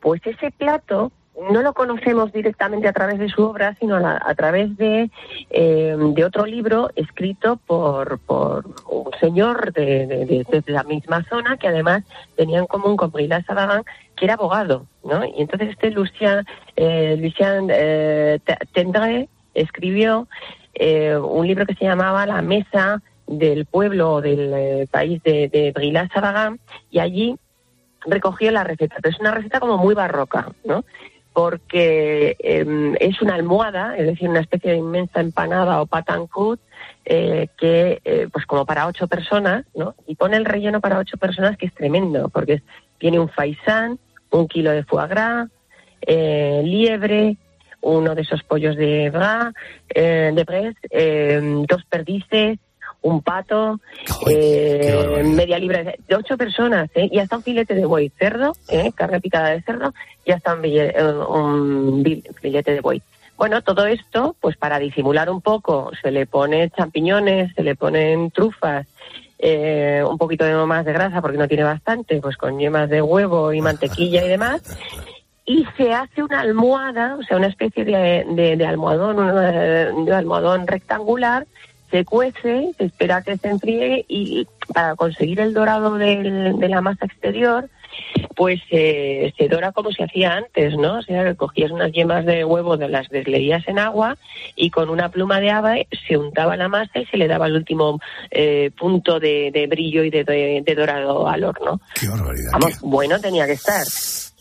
[0.00, 1.12] Pues ese plato
[1.50, 5.10] no lo conocemos directamente a través de su obra, sino a, través de,
[5.50, 11.68] eh, de, otro libro escrito por, por un señor de, de, la misma zona que
[11.68, 12.04] además
[12.36, 13.82] tenía en común con Brila Sabagan,
[14.16, 15.24] que era abogado, ¿no?
[15.24, 16.44] Y entonces este Lucien,
[16.76, 18.38] eh, Lucien eh,
[18.72, 20.28] Tendré escribió
[20.74, 25.72] eh, un libro que se llamaba La Mesa del pueblo del eh, país de, de
[25.72, 26.60] Brila Sabagan
[26.90, 27.36] y allí
[28.06, 28.96] recogió la receta.
[29.02, 30.84] Pero es una receta como muy barroca, ¿no?
[31.36, 36.58] Porque em, es una almohada, es decir, una especie de inmensa empanada o patancut,
[37.04, 39.94] eh, que, eh, pues como para ocho personas, ¿no?
[40.06, 42.62] Y pone el relleno para ocho personas que es tremendo, porque
[42.96, 43.98] tiene un faisán,
[44.30, 45.50] un kilo de foie gras,
[46.00, 47.36] eh, liebre,
[47.82, 49.52] uno de esos pollos de bras,
[49.94, 52.58] eh, de bres, em, dos perdices,
[53.06, 53.80] un pato,
[54.28, 57.08] eh, media libra de ocho personas, ¿eh?
[57.10, 58.90] y hasta un filete de buey, cerdo, ¿eh?
[58.94, 59.94] carne picada de cerdo,
[60.24, 60.64] y hasta un,
[61.28, 63.00] un filete de buey.
[63.36, 68.30] Bueno, todo esto, pues para disimular un poco, se le pone champiñones, se le ponen
[68.32, 68.86] trufas,
[69.38, 73.02] eh, un poquito de más de grasa porque no tiene bastante, pues con yemas de
[73.02, 74.62] huevo y mantequilla y demás.
[75.44, 81.46] Y se hace una almohada, o sea, una especie de, de, almohadón, un almohadón rectangular
[81.90, 86.80] se cuece, se espera que se enfríe y para conseguir el dorado del, de la
[86.80, 87.68] masa exterior,
[88.34, 90.98] pues eh, se dora como se hacía antes, ¿no?
[90.98, 94.16] O sea, que cogías unas yemas de huevo, de las desleías en agua
[94.54, 97.54] y con una pluma de ave se untaba la masa y se le daba el
[97.54, 101.80] último eh, punto de, brillo y de, dorado al horno.
[101.98, 102.50] Qué barbaridad.
[102.52, 103.84] Vamos, bueno tenía que estar.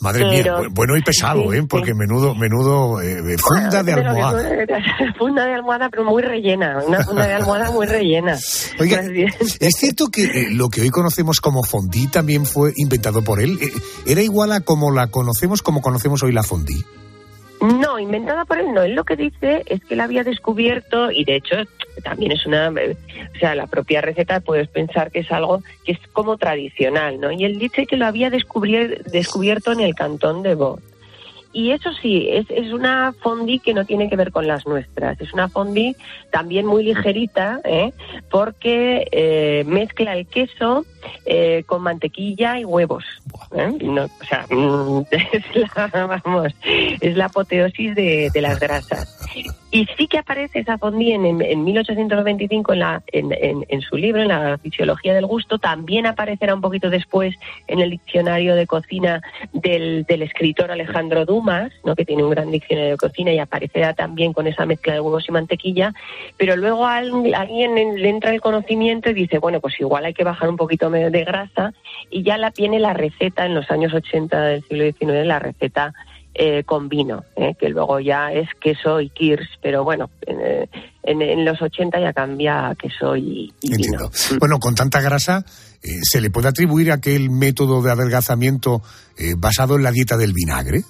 [0.02, 1.64] Madre mía, bueno y pesado, ¿eh?
[1.64, 4.44] Porque menudo, menudo eh, funda de almohada.
[5.18, 6.84] funda de almohada, pero muy rellena.
[6.86, 8.38] Una funda de almohada muy rellena.
[8.78, 13.40] Oiga, es cierto que eh, lo que hoy conocemos como fondí también fue inventado por
[13.40, 13.58] él.
[13.62, 13.72] Eh,
[14.06, 16.84] ¿Era igual a como la conocemos, como conocemos hoy la fondí?
[17.62, 18.84] No, inventada por él no.
[18.84, 21.56] Él lo que dice es que él había descubierto, y de hecho
[22.04, 26.00] también es una, o sea, la propia receta puedes pensar que es algo que es
[26.14, 27.32] como tradicional, ¿no?
[27.32, 30.80] Y él dice que lo había descubierto en el cantón de Bo.
[31.56, 35.22] Y eso sí, es, es una fondue que no tiene que ver con las nuestras.
[35.22, 35.96] Es una fondue
[36.30, 37.94] también muy ligerita, ¿eh?
[38.30, 40.86] porque eh, mezcla el queso
[41.26, 43.06] eh, con mantequilla y huevos.
[43.56, 43.72] ¿eh?
[43.82, 44.46] No, o sea,
[45.32, 46.54] es la, vamos,
[47.00, 49.18] es la apoteosis de, de las grasas.
[49.76, 53.98] Y sí que aparece esa fondue en, en 1825 en, la, en, en, en, su
[53.98, 55.60] libro, en la Fisiología del Gusto.
[55.60, 57.36] También aparecerá un poquito después
[57.68, 59.22] en el diccionario de cocina
[59.52, 61.94] del, escritor Alejandro Dumas, ¿no?
[61.94, 65.28] que tiene un gran diccionario de cocina y aparecerá también con esa mezcla de huevos
[65.28, 65.94] y mantequilla.
[66.38, 70.48] Pero luego alguien le entra el conocimiento y dice, bueno, pues igual hay que bajar
[70.48, 71.74] un poquito de grasa
[72.10, 75.94] y ya la tiene la receta en los años 80 del siglo XIX, la receta
[76.38, 80.70] eh, con vino, eh, que luego ya es queso y kirs, pero bueno, en, eh,
[81.04, 84.12] en, los 80 ya cambia a queso y, vino.
[84.38, 85.46] Bueno, con tanta grasa,
[85.80, 88.82] ¿se le puede atribuir aquel método de adelgazamiento
[89.38, 90.82] basado en la dieta del vinagre?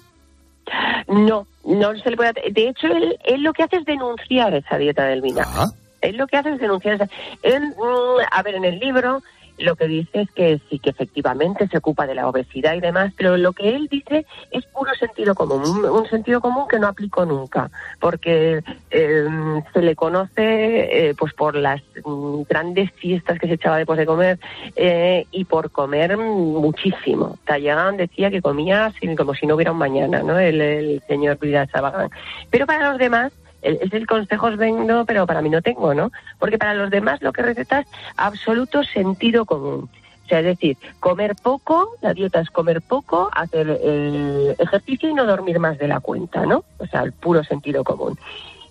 [1.07, 2.33] No, no se le puede.
[2.51, 5.51] De hecho, él, él lo que hace es denunciar esa dieta del vinagre.
[5.53, 5.67] Ah.
[6.01, 7.07] Él lo que hace es denunciar esa.
[7.43, 9.21] Él, mm, a ver, en el libro
[9.57, 13.13] lo que dice es que sí que efectivamente se ocupa de la obesidad y demás,
[13.17, 17.25] pero lo que él dice es puro sentido común, un, sentido común que no aplicó
[17.25, 23.53] nunca, porque em, se le conoce eh, pues por las mm, grandes fiestas que se
[23.53, 24.39] echaba después de comer
[24.75, 27.37] eh, y por comer muchísimo.
[27.45, 30.39] Talleyrand decía que comía como si no hubiera un mañana, ¿no?
[30.39, 32.09] El, el señor Vidal Sabagán.
[32.49, 33.31] Pero para los demás
[33.65, 36.11] es el consejo os vendo, pero para mí no tengo, ¿no?
[36.39, 37.85] Porque para los demás lo que recetas
[38.15, 39.89] absoluto sentido común.
[40.25, 45.13] O sea, es decir, comer poco, la dieta es comer poco, hacer eh, ejercicio y
[45.13, 46.63] no dormir más de la cuenta, ¿no?
[46.79, 48.17] O sea, el puro sentido común.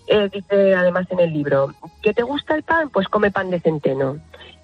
[0.07, 1.73] Eh, dice además en el libro,
[2.03, 2.89] ¿que te gusta el pan?
[2.89, 4.17] Pues come pan de centeno.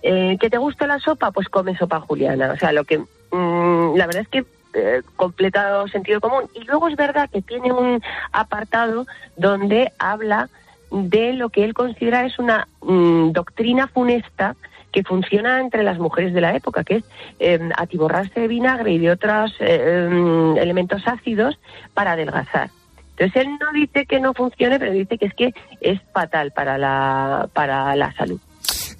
[0.03, 1.32] Eh, ¿Que te gusta la sopa?
[1.32, 2.51] Pues come sopa juliana.
[2.51, 6.43] O sea, lo que mm, la verdad es que eh, completado sentido común.
[6.53, 8.01] Y luego es verdad que tiene un
[8.32, 9.05] apartado
[9.38, 10.49] donde habla
[10.91, 14.55] de lo que él considera es una mm, doctrina funesta
[14.91, 17.03] que funciona entre las mujeres de la época, que es
[17.39, 21.57] eh, atiborrarse de vinagre y de otros eh, em, elementos ácidos
[21.93, 22.69] para adelgazar.
[23.11, 26.78] Entonces él no dice que no funcione, pero dice que es que es fatal para
[26.78, 28.39] la, para la salud.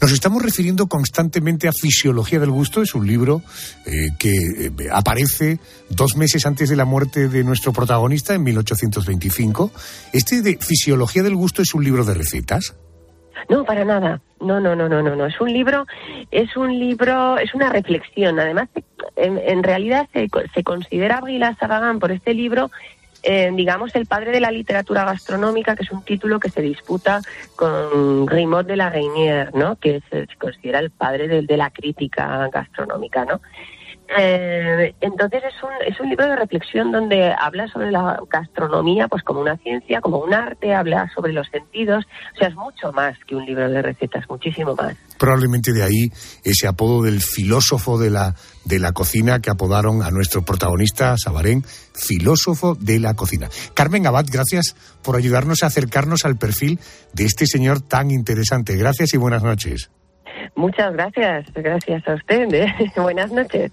[0.02, 3.44] Nos estamos refiriendo constantemente a Fisiología del Gusto, es un libro
[3.86, 9.72] eh, que eh, aparece dos meses antes de la muerte de nuestro protagonista, en 1825.
[10.12, 12.76] ¿Este de Fisiología del Gusto es un libro de recetas?
[13.48, 14.22] No, para nada.
[14.40, 15.28] No, no, no, no, no, no.
[15.28, 15.86] Es un libro,
[16.32, 18.40] es un libro, es una reflexión.
[18.40, 18.70] Además,
[19.16, 22.72] en, realidad se, se considera a Saragán por este libro
[23.24, 27.22] eh, digamos, el padre de la literatura gastronómica, que es un título que se disputa
[27.56, 29.76] con Grimaud de la Reynier, ¿no?
[29.76, 33.26] que se, considera el padre de, de la crítica gastronómica.
[33.26, 33.42] ¿no?
[34.18, 39.24] Eh, entonces es un, es un libro de reflexión donde habla sobre la gastronomía pues
[39.24, 42.06] como una ciencia, como un arte, habla sobre los sentidos,
[42.36, 44.98] o sea, es mucho más que un libro de recetas, muchísimo más.
[45.18, 46.12] Probablemente de ahí
[46.44, 48.36] ese apodo del filósofo de la,
[48.66, 53.50] de la cocina que apodaron a nuestro protagonista, Sabarén, filósofo de la cocina.
[53.74, 56.80] Carmen Abad, gracias por ayudarnos a acercarnos al perfil
[57.14, 58.76] de este señor tan interesante.
[58.76, 59.90] Gracias y buenas noches.
[60.56, 62.54] Muchas gracias, gracias a usted.
[62.54, 62.92] ¿eh?
[62.96, 63.72] buenas noches.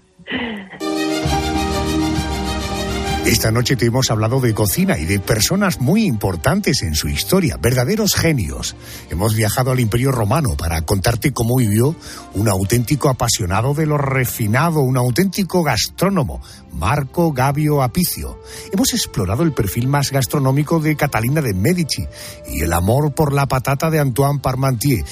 [3.25, 7.57] Esta noche te hemos hablado de cocina y de personas muy importantes en su historia,
[7.57, 8.75] verdaderos genios.
[9.11, 11.95] Hemos viajado al Imperio Romano para contarte cómo vivió
[12.33, 16.41] un auténtico apasionado de lo refinado, un auténtico gastrónomo,
[16.73, 18.41] Marco Gabio Apicio.
[18.71, 22.07] Hemos explorado el perfil más gastronómico de Catalina de Medici
[22.49, 25.03] y el amor por la patata de Antoine Parmentier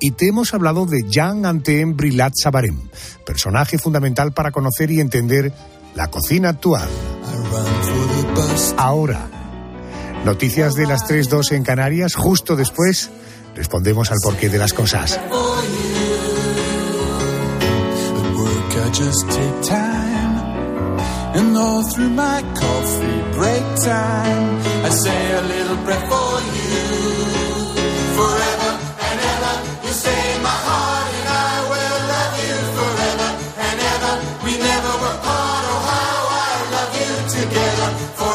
[0.00, 2.78] y te hemos hablado de Jean Antoine Brillat Sabarem,
[3.24, 5.52] personaje fundamental para conocer y entender
[5.96, 6.88] la cocina actual.
[8.76, 9.28] Ahora,
[10.24, 13.10] noticias de las 3.2 en Canarias, justo después
[13.54, 15.18] respondemos al porqué de las cosas.
[37.94, 38.25] for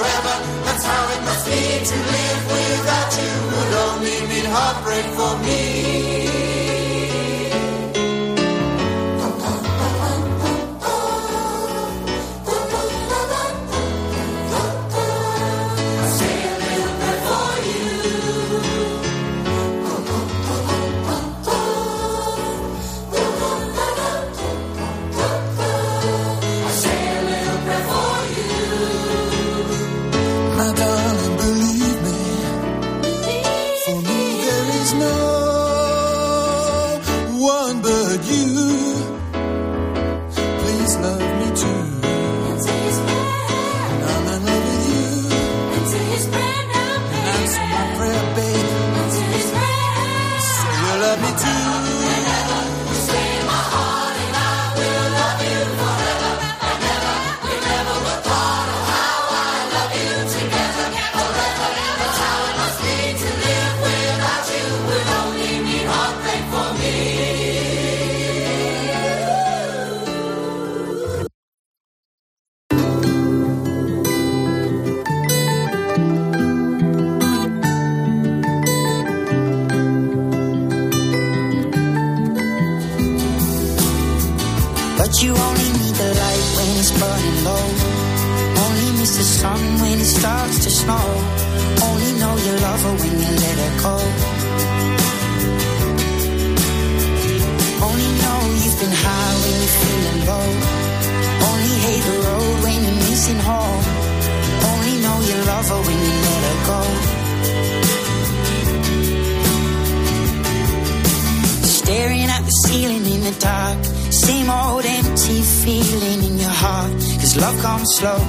[112.46, 113.84] the ceiling in the dark.
[114.12, 116.92] Same old empty feeling in your heart.
[117.20, 118.20] Cause love comes slow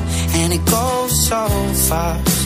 [0.40, 1.42] and it goes so
[1.88, 2.42] fast.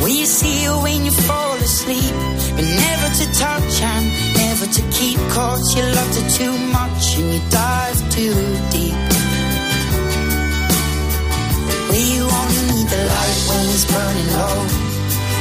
[0.00, 2.14] Will you see you when you fall asleep?
[2.56, 4.04] But never to touch and
[4.42, 5.18] never to keep.
[5.34, 8.34] Caught you loved her too much and you dive too
[8.74, 9.00] deep.
[11.90, 14.99] Will you only need the light when it's burning low?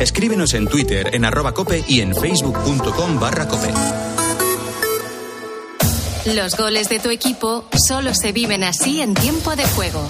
[0.00, 3.72] Escríbenos en Twitter, en arroba cope y en facebook.com barra cope.
[6.34, 10.08] Los goles de tu equipo solo se viven así en tiempo de juego.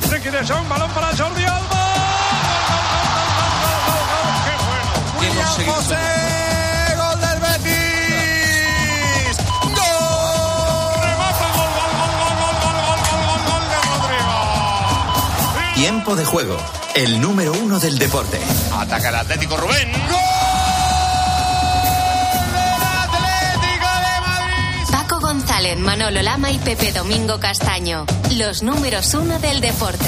[15.74, 16.56] Tiempo de juego
[16.96, 18.40] el número uno del deporte.
[18.72, 19.92] Ataca el Atlético Rubén.
[24.90, 28.06] Paco González, Manolo Lama y Pepe Domingo Castaño.
[28.36, 30.06] Los números uno del deporte.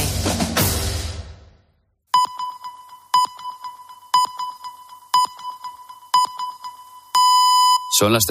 [7.99, 8.27] Son las tres.